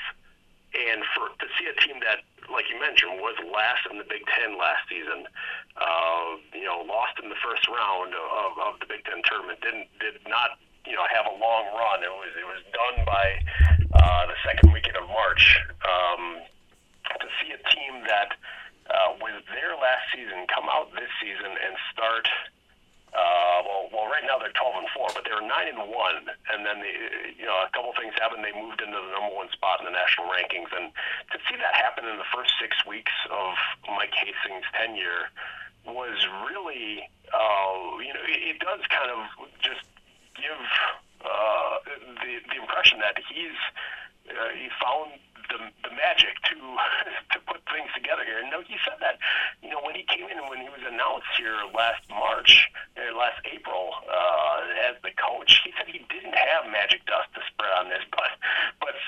[0.76, 4.28] and for to see a team that, like you mentioned, was last in the Big
[4.28, 5.24] Ten last season,
[5.80, 9.88] uh, you know, lost in the first round of, of the Big Ten tournament, didn't
[10.04, 12.04] did not you know have a long run.
[12.04, 13.26] It was it was done by
[13.94, 15.60] uh, the second weekend of March.
[15.86, 16.41] Um,
[17.20, 18.34] to see a team that
[18.89, 22.28] uh, was there last season come out this season and start.
[23.12, 26.32] Uh, well, well, right now they're 12 and four, but they were nine and one,
[26.48, 26.91] and then the,
[27.36, 28.39] you know a couple things happened.
[28.39, 30.96] They moved into the number one spot in the national rankings, and
[31.36, 33.60] to see that happen in the first six weeks of
[33.91, 35.28] Mike Hastings' tenure
[35.84, 37.04] was really,
[37.36, 39.28] uh, you know, it, it does kind of
[39.60, 39.84] just
[40.42, 40.62] give
[41.22, 41.76] uh,
[42.26, 43.58] the the impression that he's
[44.30, 46.56] uh, he found the the magic to
[47.34, 48.42] to put things together here.
[48.42, 49.22] And he said that
[49.62, 53.14] you know when he came in and when he was announced here last March, or
[53.14, 57.72] last April uh, as the coach, he said he didn't have magic dust to spread
[57.78, 58.34] on this, but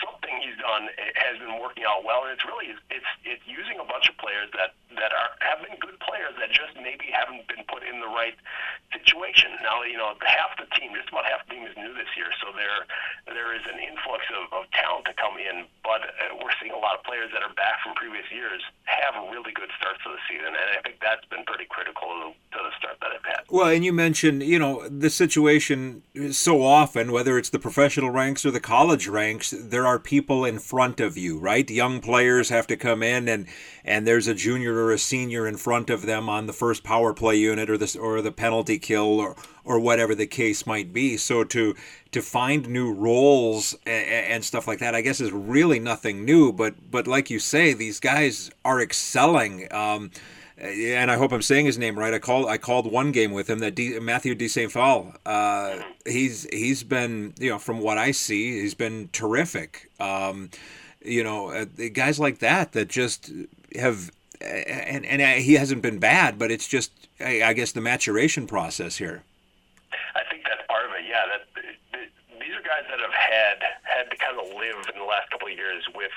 [0.01, 3.85] something he's done has been working out well, and it's really it's it's using a
[3.85, 7.65] bunch of players that that are have been good players that just maybe haven't been
[7.67, 8.37] put in the right
[8.93, 9.53] situation.
[9.61, 12.31] Now you know half the team, just about half the team is new this year,
[12.41, 12.87] so there
[13.29, 16.81] there is an influx of, of talent to come in, but uh, we're seeing a
[16.81, 20.21] lot of players that are back from previous years have really good starts to the
[20.29, 23.41] season, and I think that's been pretty critical to the start that I've had.
[23.49, 28.45] Well, and you mentioned you know the situation so often, whether it's the professional ranks
[28.45, 31.69] or the college ranks, there are people in front of you, right?
[31.69, 33.47] Young players have to come in and
[33.85, 37.13] and there's a junior or a senior in front of them on the first power
[37.13, 41.17] play unit or the or the penalty kill or or whatever the case might be.
[41.17, 41.75] So to
[42.11, 46.51] to find new roles and, and stuff like that, I guess is really nothing new.
[46.51, 49.67] But but like you say, these guys are excelling.
[49.73, 50.11] Um,
[50.57, 52.13] and I hope I'm saying his name right.
[52.13, 55.15] I called I called one game with him that D, Matthew De Saint Phalle.
[55.25, 59.89] Uh, he's he's been you know from what I see he's been terrific.
[59.99, 60.49] Um,
[61.03, 63.31] you know uh, guys like that that just
[63.75, 64.11] have
[64.41, 68.97] and and he hasn't been bad, but it's just I, I guess the maturation process
[68.97, 69.23] here.
[70.15, 71.05] I think that's part of it.
[71.07, 71.63] Yeah, that
[72.39, 73.57] these are guys that have had
[74.03, 76.11] had to kind of live in the last couple of years with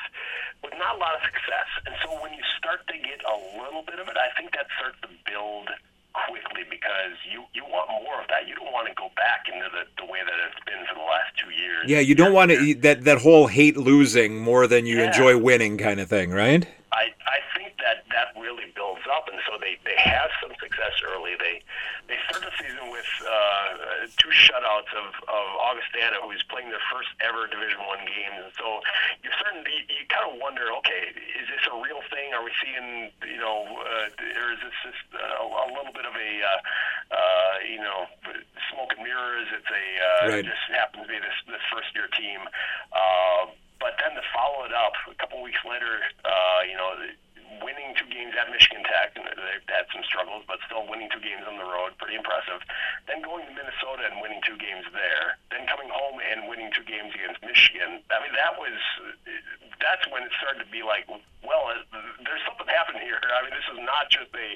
[0.66, 3.87] with not a lot of success, and so when you start to get a little
[3.87, 5.70] bit of it, I think that starts to build
[6.27, 8.49] quickly because you you want more of that.
[8.49, 11.07] You don't want to go back into the, the way that it's been for the
[11.07, 11.87] last two years.
[11.87, 15.07] Yeah, you don't want to that that whole hate losing more than you yeah.
[15.07, 16.66] enjoy winning kind of thing, right?
[16.97, 20.97] I I think that that really builds up, and so they they have some success
[21.05, 21.37] early.
[21.37, 21.61] They
[22.09, 26.83] they start the season with uh, two shutouts of, of Augustana, who is playing their
[26.89, 28.81] first ever Division One game, and so
[29.21, 32.33] you're starting to, you, you kind of wonder, okay, is this a real thing?
[32.33, 36.17] Are we seeing, you know, uh, or is this just uh, a little bit of
[36.17, 36.61] a, uh,
[37.13, 38.09] uh, you know,
[38.73, 39.53] smoke and mirrors?
[39.53, 40.45] It's a uh, right.
[40.49, 42.41] just happens to be this this first year team.
[42.89, 46.95] Uh, but then to follow it up a couple weeks later, uh, you know
[47.62, 51.23] winning two games at Michigan Tech, and they've had some struggles, but still winning two
[51.23, 52.61] games on the road, pretty impressive.
[53.07, 55.39] Then going to Minnesota and winning two games there.
[55.53, 58.03] Then coming home and winning two games against Michigan.
[58.11, 58.77] I mean, that was
[59.81, 61.07] that's when it started to be like,
[61.45, 61.71] well,
[62.25, 63.21] there's something happening here.
[63.21, 64.49] I mean, this is not just a,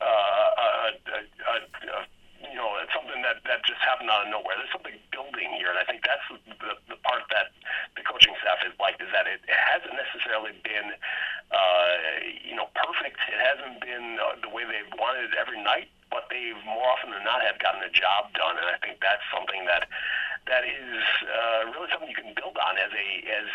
[0.00, 1.98] uh, a, a, a, a
[2.42, 4.58] you know, it's something that, that just happened out of nowhere.
[4.58, 6.26] There's something building here, and I think that's
[6.58, 7.54] the part that
[7.94, 10.90] the coaching staff has liked is that it, it hasn't necessarily been
[11.52, 11.92] uh,
[12.48, 13.20] you know, perfect.
[13.28, 17.12] It hasn't been uh, the way they've wanted it every night, but they've more often
[17.12, 19.88] than not have gotten the job done, and I think that's something that
[20.48, 23.48] that is uh, really something you can build on as a as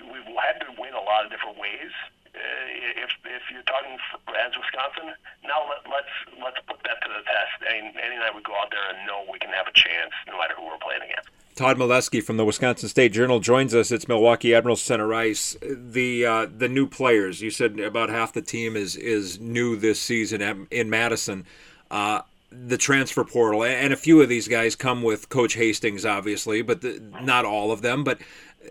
[0.00, 1.92] we've had to win a lot of different ways.
[2.32, 4.00] Uh, if if you're talking
[4.40, 5.12] as Wisconsin,
[5.44, 7.56] now let, let's let's put that to the test.
[7.68, 10.16] And Andy and I would go out there and know we can have a chance
[10.24, 11.28] no matter who we're playing against.
[11.62, 13.92] Todd Milewski from the Wisconsin State Journal joins us.
[13.92, 15.56] It's Milwaukee Admirals center ice.
[15.62, 17.40] The uh, the new players.
[17.40, 21.46] You said about half the team is is new this season at, in Madison.
[21.88, 26.62] Uh, the transfer portal, and a few of these guys come with Coach Hastings, obviously,
[26.62, 28.02] but the, not all of them.
[28.02, 28.18] But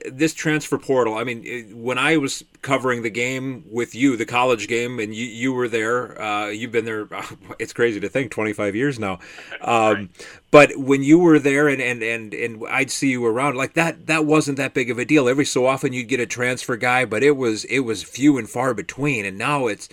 [0.06, 4.68] this transfer portal, I mean, when I was covering the game with you, the college
[4.68, 7.08] game, and you, you were there, uh, you've been there,
[7.60, 9.20] it's crazy to think, 25 years now.
[9.62, 10.10] Um,
[10.50, 14.08] but when you were there and, and, and, and I'd see you around, like that,
[14.08, 15.30] that wasn't that big of a deal.
[15.30, 18.50] Every so often you'd get a transfer guy, but it was, it was few and
[18.50, 19.24] far between.
[19.24, 19.88] And now it's,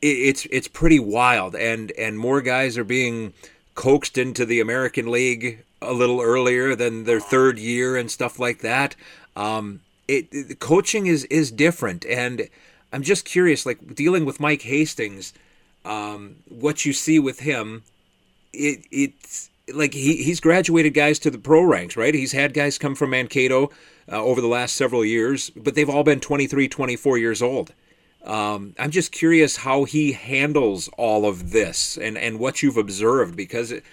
[0.00, 1.56] it's, it's pretty wild.
[1.56, 3.34] And, and more guys are being
[3.74, 8.60] coaxed into the American League a little earlier than their third year and stuff like
[8.60, 8.94] that.
[9.36, 12.48] Um, it, it coaching is is different, and
[12.92, 15.32] I'm just curious, like dealing with Mike Hastings,
[15.84, 17.82] um, what you see with him,
[18.52, 22.14] it it's like he, he's graduated guys to the pro ranks, right?
[22.14, 23.70] He's had guys come from Mankato
[24.10, 27.72] uh, over the last several years, but they've all been 23, 24 years old.
[28.24, 33.36] Um, I'm just curious how he handles all of this and, and what you've observed
[33.36, 33.84] because it,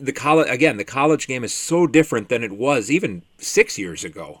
[0.00, 4.04] the college again the college game is so different than it was even six years
[4.04, 4.40] ago.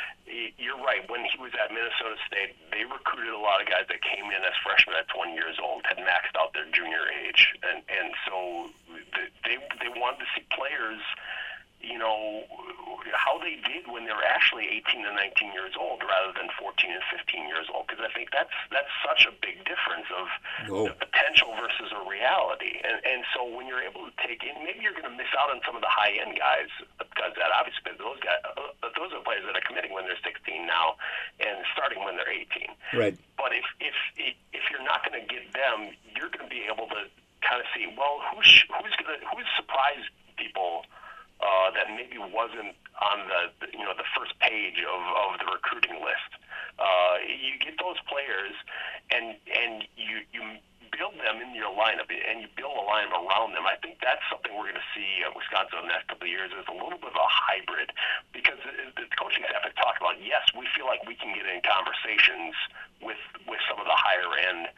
[0.57, 1.03] you're right.
[1.09, 4.41] When he was at Minnesota State, they recruited a lot of guys that came in
[4.41, 8.69] as freshmen at 20 years old, had maxed out their junior age, and and so
[9.45, 11.01] they they wanted to see players
[11.83, 12.45] you know,
[13.13, 16.73] how they did when they were actually 18 and 19 years old rather than 14
[16.89, 17.87] and 15 years old.
[17.87, 20.27] Because I think that's that's such a big difference of
[20.69, 20.85] oh.
[20.89, 22.79] the potential versus a reality.
[22.81, 25.49] And and so when you're able to take in, maybe you're going to miss out
[25.49, 29.21] on some of the high end guys because that obviously those guys, uh, those are
[29.25, 30.97] players that are committing when they're 16 now
[31.41, 32.73] and starting when they're 18.
[32.93, 33.15] Right.
[33.37, 33.97] But if if
[34.53, 37.09] if you're not going to get them, you're going to be able to
[37.41, 40.85] kind of see well who's who's going to who's surprised people
[41.41, 46.01] uh, that maybe wasn't on the you know the first page of, of the recruiting
[46.01, 46.31] list.
[46.79, 48.53] Uh, you get those players,
[49.09, 53.55] and and you you build them in your lineup, and you build a lineup around
[53.55, 53.65] them.
[53.65, 56.31] I think that's something we're going to see at Wisconsin in the next couple of
[56.31, 56.51] years.
[56.51, 57.91] Is a little bit of a hybrid
[58.35, 60.19] because the coaching staff has talked about.
[60.19, 62.53] Yes, we feel like we can get in conversations
[62.99, 64.69] with with some of the higher end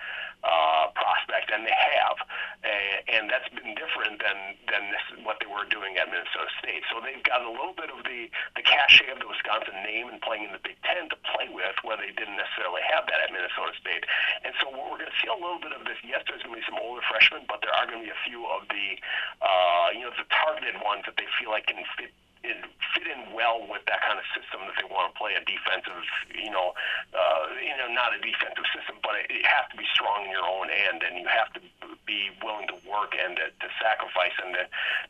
[0.44, 2.20] uh, prospect, and they have,
[2.68, 6.84] and, and that's been different than than this, what they were doing at Minnesota State.
[6.92, 8.28] So they've got a little bit of the
[8.60, 11.80] the cachet of the Wisconsin name and playing in the Big Ten to play with,
[11.88, 14.04] where they didn't necessarily have that at Minnesota State.
[14.44, 16.00] And so we're going to see a little bit of this.
[16.04, 18.22] Yes, there's going to be some older freshmen, but there are going to be a
[18.28, 19.00] few of the
[19.40, 22.12] uh, you know the targeted ones that they feel like can fit
[22.44, 22.60] in,
[22.92, 25.96] fit in well with that kind of system that they want to play a defensive,
[26.36, 26.76] you know,
[27.16, 30.32] uh, you know, not a defensive system, but it, it has to be strong in
[30.32, 31.64] your own end, and you have to
[32.04, 34.64] be willing to work and to, to sacrifice and to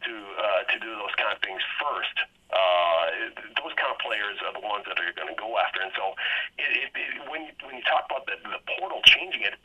[0.06, 2.17] to, uh, to do those kind of things first.
[2.53, 5.89] Uh, those kind of players are the ones that are going to go after, and
[5.97, 6.13] so
[6.62, 9.58] it, it, it, when you, when you talk about the, the portal changing it,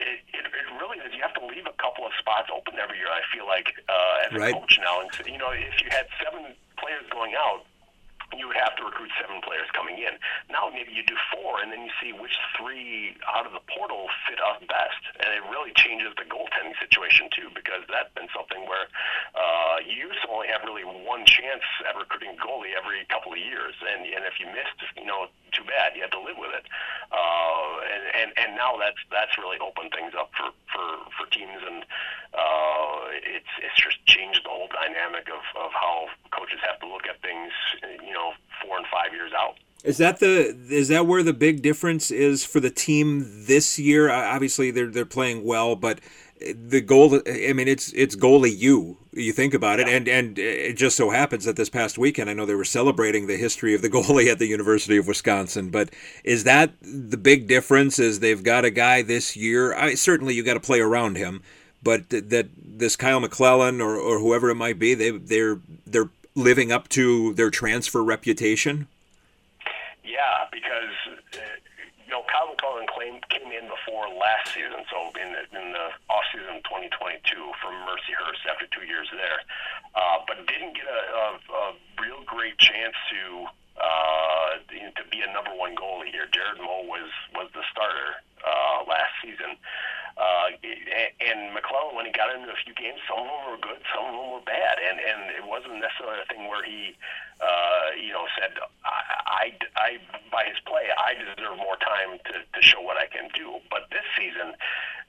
[0.00, 1.12] it, it, it really is.
[1.12, 3.08] You have to leave a couple of spots open every year.
[3.08, 4.54] I feel like uh, as a right.
[4.54, 7.64] coach now, and you know, if you had seven players going out,
[8.38, 10.14] you would have to recruit seven players coming in.
[10.50, 14.08] Now maybe you do four, and then you see which three out of the portal
[14.28, 18.62] fit us best, and it really changes the goaltending situation too, because that's been something
[18.66, 18.86] where
[19.34, 23.32] uh, you used to only have really one chance at recruiting a goalie every couple
[23.32, 26.38] of years, and and if you missed, you know, too bad, you had to live
[26.38, 26.66] with it.
[27.10, 31.60] Uh, and and and now that's that's really opened things up for for for teams,
[31.62, 31.86] and
[32.34, 32.83] uh,
[33.14, 37.20] it's it's just changed the whole dynamic of of how coaches have to look at
[37.22, 37.52] things,
[38.04, 38.32] you know
[38.64, 39.56] four and five years out.
[39.84, 44.10] Is that the is that where the big difference is for the team this year?
[44.10, 46.00] Obviously, they're they're playing well, but
[46.40, 47.20] the goal.
[47.26, 48.96] I mean, it's it's goalie you.
[49.12, 52.32] You think about it, and and it just so happens that this past weekend, I
[52.32, 55.70] know they were celebrating the history of the goalie at the University of Wisconsin.
[55.70, 55.90] But
[56.24, 57.98] is that the big difference?
[57.98, 59.74] Is they've got a guy this year?
[59.74, 61.42] I certainly you got to play around him,
[61.84, 66.72] but that this Kyle McClellan or, or whoever it might be, they they're they're living
[66.72, 68.88] up to their transfer reputation.
[70.02, 70.96] Yeah, because
[71.34, 71.38] uh,
[72.04, 72.86] you know Kyle McClellan
[73.30, 77.20] came in before last season, so in the, in the off season 2022
[77.62, 79.40] from Mercyhurst after two years there,
[79.94, 81.64] uh, but didn't get a, a, a
[82.02, 83.46] real great chance to
[83.78, 86.26] uh, to be a number one goalie here.
[86.32, 89.54] Jared Moe was was the starter uh, last season.
[90.14, 90.54] Uh,
[91.18, 94.06] and McClellan, when he got into a few games, some of them were good, some
[94.06, 96.94] of them were bad, and and it wasn't necessarily a thing where he,
[97.42, 98.54] uh, you know, said,
[98.86, 99.44] I, I,
[99.74, 99.88] I,
[100.30, 103.58] by his play, I deserve more time to to show what I can do.
[103.74, 104.54] But this season,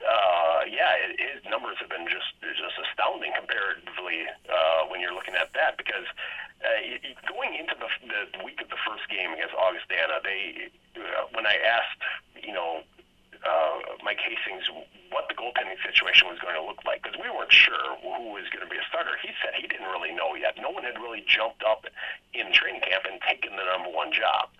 [0.02, 5.38] uh, yeah, it, his numbers have been just just astounding comparatively uh, when you're looking
[5.38, 6.06] at that because.
[6.56, 7.86] Uh, going into the,
[8.32, 12.00] the week of the first game against Augustana, they uh, when I asked,
[12.42, 12.80] you know,
[13.46, 14.66] uh, Mike Hastings
[15.10, 18.44] what the goaltending situation was going to look like because we weren't sure who was
[18.50, 19.14] going to be a starter.
[19.22, 20.58] He said he didn't really know yet.
[20.58, 21.86] No one had really jumped up
[22.34, 24.50] in training camp and taken the number one job.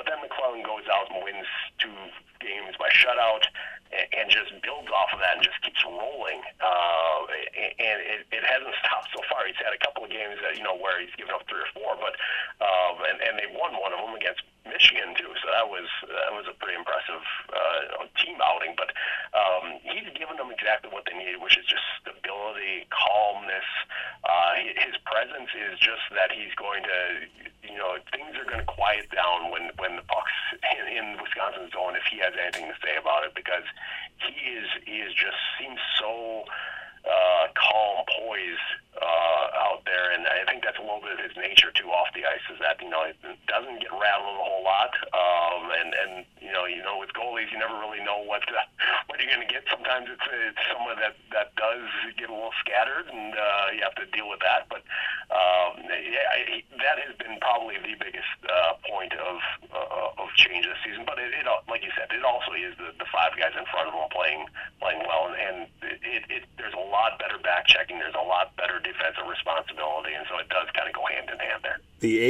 [0.00, 1.92] But then McClellan goes out and wins two
[2.40, 3.44] games by shutout
[3.92, 6.40] and, and just builds off of that and just keeps rolling.
[6.58, 7.28] Uh,
[7.76, 9.44] and it, it hasn't stopped so far.
[9.44, 11.70] He's had a couple of games that you know where he's given up three or
[11.76, 12.16] four, but
[12.64, 14.40] um, and and they won one of them against
[14.70, 15.34] Michigan too.
[15.42, 18.78] So that was that was a pretty impressive uh, team outing.
[18.78, 18.94] But
[19.34, 23.66] um, he's given them exactly what they needed, which is just stability, calmness.
[24.22, 26.98] Uh, his presence is just that he's going to,
[27.66, 30.38] you know, things are going to quiet down when when the puck's
[30.70, 33.66] in, in Wisconsin zone if he has anything to say about it because
[34.22, 36.46] he is he is just seems so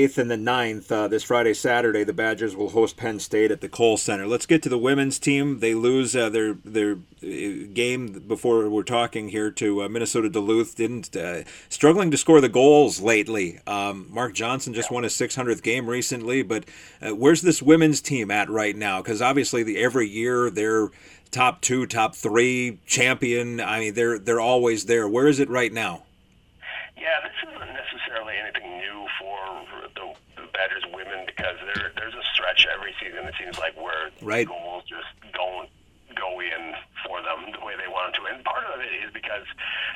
[0.00, 3.60] 8th and the 9th, uh, this Friday, Saturday, the Badgers will host Penn State at
[3.60, 4.26] the Kohl Center.
[4.26, 5.60] Let's get to the women's team.
[5.60, 6.92] They lose uh, their their
[7.22, 10.74] uh, game before we're talking here to uh, Minnesota Duluth.
[10.76, 13.60] Didn't uh, struggling to score the goals lately.
[13.66, 14.94] Um, Mark Johnson just yeah.
[14.94, 16.64] won his 600th game recently, but
[17.02, 19.02] uh, where's this women's team at right now?
[19.02, 20.88] Because obviously, the, every year they're
[21.30, 23.60] top two, top three champion.
[23.60, 25.08] I mean, they're they're always there.
[25.08, 26.04] Where is it right now?
[27.40, 29.64] Isn't necessarily anything new for
[29.96, 33.24] the, the Badgers women because there there's a stretch every season.
[33.24, 34.46] It seems like where right.
[34.46, 35.68] goals just don't
[36.14, 36.74] go in
[37.06, 38.28] for them the way they wanted to.
[38.28, 39.48] And part of it is because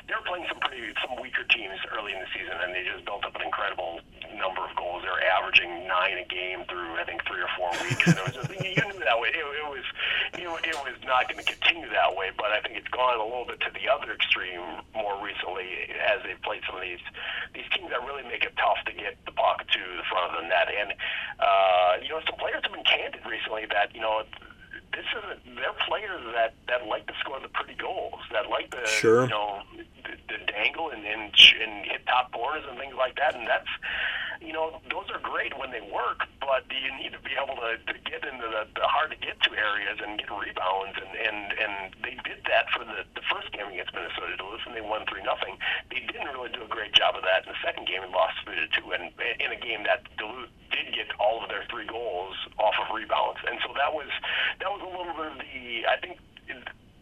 [0.07, 3.05] they were playing some pretty some weaker teams early in the season, and they just
[3.05, 4.01] built up an incredible
[4.37, 5.03] number of goals.
[5.03, 8.07] They were averaging nine a game through I think three or four weeks.
[8.07, 9.29] And it was just, you knew that way.
[9.31, 9.85] It, it was
[10.35, 13.23] it, it was not going to continue that way, but I think it's gone a
[13.23, 17.03] little bit to the other extreme more recently as they've played some of these
[17.53, 20.41] these teams that really make it tough to get the puck to the front of
[20.41, 20.67] the net.
[20.69, 20.93] And
[21.39, 24.23] uh, you know, some players have been candid recently that you know
[24.95, 25.23] this is
[25.59, 29.23] they're players that that like to score the pretty goals, that like to sure.
[29.23, 33.35] you know the, the dangle and, and and hit top corners and things like that,
[33.35, 33.69] and that's
[34.39, 37.75] you know those are great when they work, but you need to be able to,
[37.91, 41.39] to get into the, the hard to get to areas and get rebounds, and and
[41.59, 45.03] and they did that for the the first game against Minnesota Duluth, and they won
[45.11, 45.59] three nothing.
[45.91, 48.39] They didn't really do a great job of that in the second game and lost
[48.47, 49.11] three to two, and
[49.43, 53.39] in a game that Duluth did get all of their three goals off of rebounds,
[53.47, 54.11] and so that was
[54.59, 56.19] that was a little bit of the I think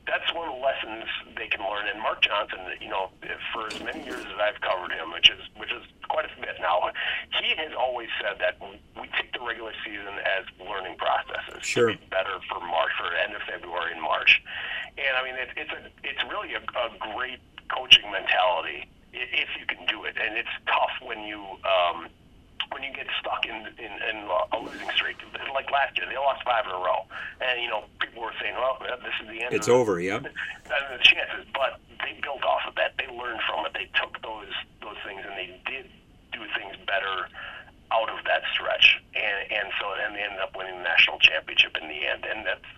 [0.05, 1.07] that's one of the lessons
[1.37, 1.87] they can learn.
[1.87, 3.09] And Mark Johnson, you know,
[3.53, 6.59] for as many years as I've covered him, which is which is quite a bit
[6.59, 6.91] now,
[7.39, 11.91] he has always said that we take the regular season as learning processes sure.
[11.91, 14.43] to be better for March, for end of February and March.
[14.97, 17.39] And I mean, it, it's a it's really a, a great
[17.71, 21.41] coaching mentality if you can do it, and it's tough when you.
[21.63, 22.09] Um,
[22.83, 25.17] when you get stuck in, in, in a losing streak.
[25.53, 27.05] Like last year, they lost five in a row,
[27.39, 29.99] and you know people were saying, "Well, this is the end." It's over.
[30.01, 30.19] Yeah.
[30.19, 32.97] The chances, but they built off of that.
[32.97, 33.73] They learned from it.
[33.73, 35.87] They took those those things and they did
[36.33, 37.29] do things better
[37.93, 41.77] out of that stretch, and and so and they ended up winning the national championship
[41.77, 42.25] in the end.
[42.25, 42.71] And that's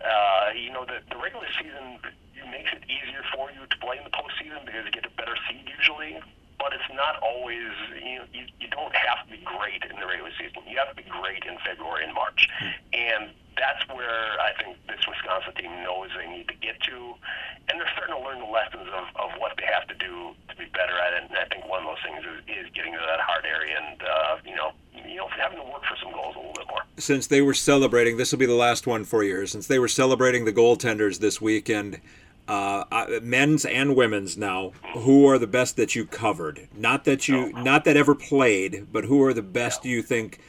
[0.00, 2.00] uh, you know the the regular season
[2.48, 5.36] makes it easier for you to play in the postseason because you get a better
[5.44, 6.16] seed usually.
[6.64, 8.48] But it's not always you, know, you.
[8.56, 10.64] You don't have to be great in the regular season.
[10.64, 12.48] You have to be great in February and March,
[12.96, 13.28] and
[13.60, 17.20] that's where I think this Wisconsin team knows they need to get to,
[17.68, 20.56] and they're starting to learn the lessons of, of what they have to do to
[20.56, 21.28] be better at it.
[21.28, 24.00] And I think one of those things is, is getting to that hard area and
[24.00, 24.72] uh, you know
[25.04, 26.82] you know having to work for some goals a little bit more.
[26.96, 29.46] Since they were celebrating, this will be the last one for you.
[29.46, 32.00] Since they were celebrating the goaltenders this weekend,
[32.48, 36.68] uh, men's and women's now, who are the best that you covered?
[36.76, 40.40] Not that you, not that ever played, but who are the best you think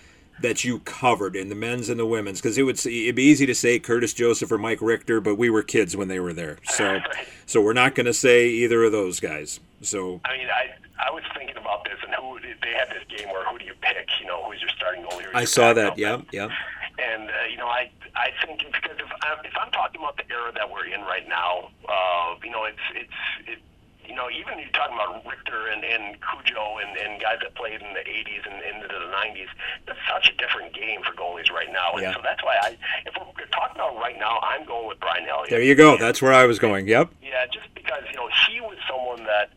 [0.41, 2.41] that you covered in the men's and the women's?
[2.41, 5.49] Because it would it'd be easy to say Curtis Joseph or Mike Richter, but we
[5.49, 6.99] were kids when they were there, so
[7.45, 9.59] so we're not going to say either of those guys.
[9.81, 10.73] So I mean, I
[11.07, 13.73] I was thinking about this, and who they had this game where who do you
[13.81, 14.07] pick?
[14.19, 15.25] You know, who's your starting goalie?
[15.33, 15.97] I saw that.
[15.97, 16.49] Yeah, yeah.
[16.97, 20.23] And uh, you know, I I think because if I'm, if I'm talking about the
[20.31, 23.59] era that we're in right now, uh, you know, it's it's it,
[24.07, 27.81] you know, even you're talking about Richter and, and Cujo and, and guys that played
[27.81, 29.47] in the 80s and into the 90s.
[29.87, 32.13] That's such a different game for goalies right now, and Yeah.
[32.13, 32.77] so that's why I,
[33.07, 35.49] if we're talking about right now, I'm going with Brian Elliott.
[35.49, 35.97] There you go.
[35.97, 36.87] That's where I was going.
[36.87, 37.09] Yep.
[37.23, 39.49] Yeah, just because you know he was someone that,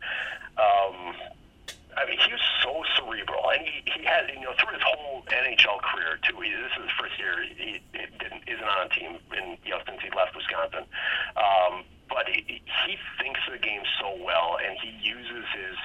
[2.09, 5.81] mean, he was so cerebral, and he, he had you know through his whole NHL
[5.83, 6.41] career too.
[6.41, 9.73] He, this is his first year he, he didn't, isn't on a team in you
[9.77, 10.85] know since he left Wisconsin.
[11.37, 11.85] Um,
[12.19, 15.79] but he, he thinks the game so well, and he uses his.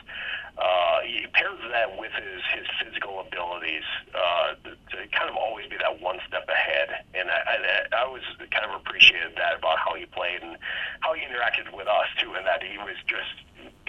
[0.57, 5.65] Uh, he pairs that with his, his physical abilities uh, to, to kind of always
[5.69, 7.05] be that one step ahead.
[7.13, 10.57] And I, I, I always kind of appreciated that about how he played and
[11.01, 13.33] how he interacted with us too, and that he was just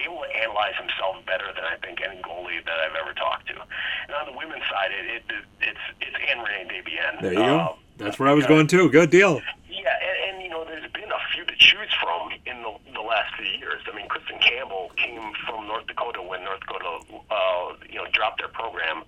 [0.01, 3.57] able to analyze himself better than I think any goalie that I've ever talked to.
[3.57, 7.21] And on the women's side, it, it it's it's Anne Renee Desbiens.
[7.21, 7.61] There you go.
[7.61, 8.89] Um, That's where I was going too.
[8.91, 9.41] Good deal.
[9.85, 13.05] Yeah, and, and you know, there's been a few to choose from in the, the
[13.05, 13.85] last few years.
[13.85, 18.41] I mean, Kristen Campbell came from North Dakota when North Dakota, uh, you know, dropped
[18.41, 19.05] their program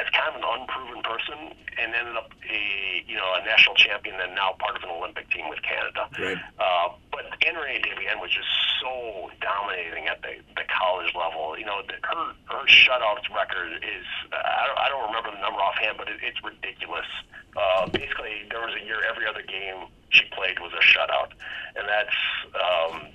[0.00, 4.16] as kind of an unproven person, and ended up a you know a national champion
[4.16, 6.08] and now part of an Olympic team with Canada.
[6.16, 6.40] Right.
[6.56, 8.48] Uh, but Anne Renee Desbiens was just
[8.84, 11.56] so dominating at the, the college level.
[11.56, 15.58] You know, the, her her shutouts record is I don't, I don't remember the number
[15.58, 17.08] offhand, but it, it's ridiculous.
[17.56, 21.32] Uh, basically, there was a year every other game she played was a shutout,
[21.74, 22.18] and that's
[22.52, 23.08] um,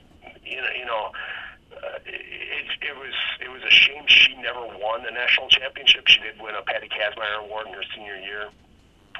[0.43, 1.13] you know you know.
[1.69, 6.07] Uh, it, it was it was a shame she never won a national championship.
[6.07, 8.49] She did win a Patty Kazmaier Award in her senior year,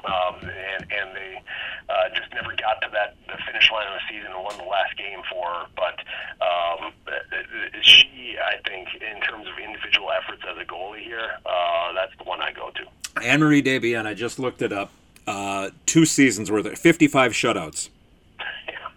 [0.06, 1.42] um, and and they
[1.90, 4.64] uh, just never got to that the finish line of the season and won the
[4.64, 5.66] last game for her.
[5.76, 6.00] But
[6.42, 6.92] um,
[7.82, 12.24] she, I think, in terms of individual efforts as a goalie here, uh, that's the
[12.24, 13.24] one I go to.
[13.24, 14.92] Anne Marie Desbiens, I just looked it up.
[15.28, 17.90] Uh, two seasons worth of 55 shutouts.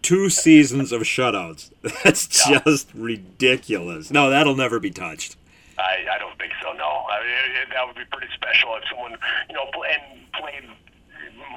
[0.00, 1.70] Two seasons of shutouts.
[2.02, 4.10] That's just ridiculous.
[4.10, 5.36] No, that'll never be touched.
[5.78, 6.72] I, I don't think so.
[6.72, 9.16] No, I mean, it, it, that would be pretty special if someone,
[9.48, 10.64] you know, and played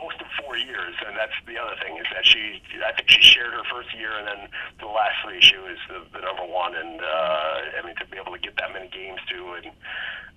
[0.05, 0.93] most of four years.
[1.05, 4.13] And that's the other thing is that she, I think she shared her first year,
[4.17, 4.41] and then
[4.79, 6.75] the last three she was the, the number one.
[6.75, 9.73] And uh, I mean, to be able to get that many games too, and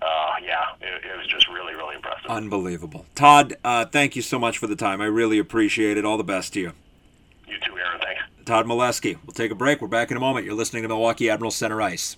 [0.01, 2.29] uh, yeah, it, it was just really, really impressive.
[2.29, 3.05] Unbelievable.
[3.15, 5.01] Todd, uh, thank you so much for the time.
[5.01, 6.05] I really appreciate it.
[6.05, 6.71] All the best to you.
[7.47, 8.01] You too, Aaron.
[8.01, 8.21] Thanks.
[8.45, 9.17] Todd Milewski.
[9.25, 9.81] We'll take a break.
[9.81, 10.45] We're back in a moment.
[10.45, 12.15] You're listening to Milwaukee Admiral Center Ice.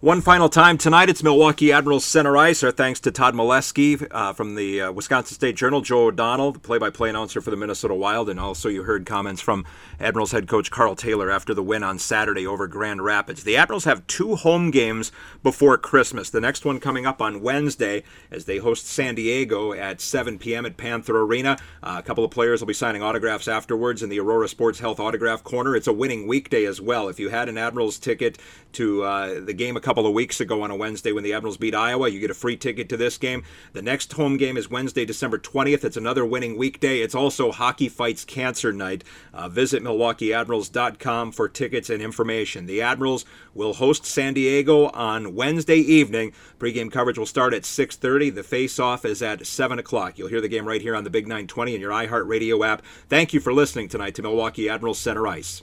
[0.00, 2.62] One final time tonight, it's Milwaukee Admirals Center Ice.
[2.62, 6.60] Our thanks to Todd Milewski uh, from the uh, Wisconsin State Journal, Joe O'Donnell, the
[6.60, 9.64] play-by-play announcer for the Minnesota Wild, and also you heard comments from
[9.98, 13.42] Admirals head coach Karl Taylor after the win on Saturday over Grand Rapids.
[13.42, 15.10] The Admirals have two home games
[15.42, 16.30] before Christmas.
[16.30, 20.64] The next one coming up on Wednesday as they host San Diego at 7 p.m.
[20.64, 21.58] at Panther Arena.
[21.82, 25.00] Uh, a couple of players will be signing autographs afterwards in the Aurora Sports Health
[25.00, 25.74] Autograph Corner.
[25.74, 27.08] It's a winning weekday as well.
[27.08, 28.38] If you had an Admirals ticket
[28.74, 31.56] to uh, the game a couple of weeks ago on a Wednesday when the Admirals
[31.56, 33.42] beat Iowa, you get a free ticket to this game.
[33.72, 35.82] The next home game is Wednesday, December 20th.
[35.82, 37.00] It's another winning weekday.
[37.00, 39.02] It's also Hockey Fights Cancer Night.
[39.32, 42.66] Uh, visit MilwaukeeAdmirals.com for tickets and information.
[42.66, 43.24] The Admirals
[43.54, 46.34] will host San Diego on Wednesday evening.
[46.58, 48.28] Pre-game coverage will start at 6:30.
[48.28, 50.18] The face-off is at 7 o'clock.
[50.18, 52.82] You'll hear the game right here on the Big 920 in your iHeartRadio app.
[53.08, 55.62] Thank you for listening tonight to Milwaukee Admirals Center Ice.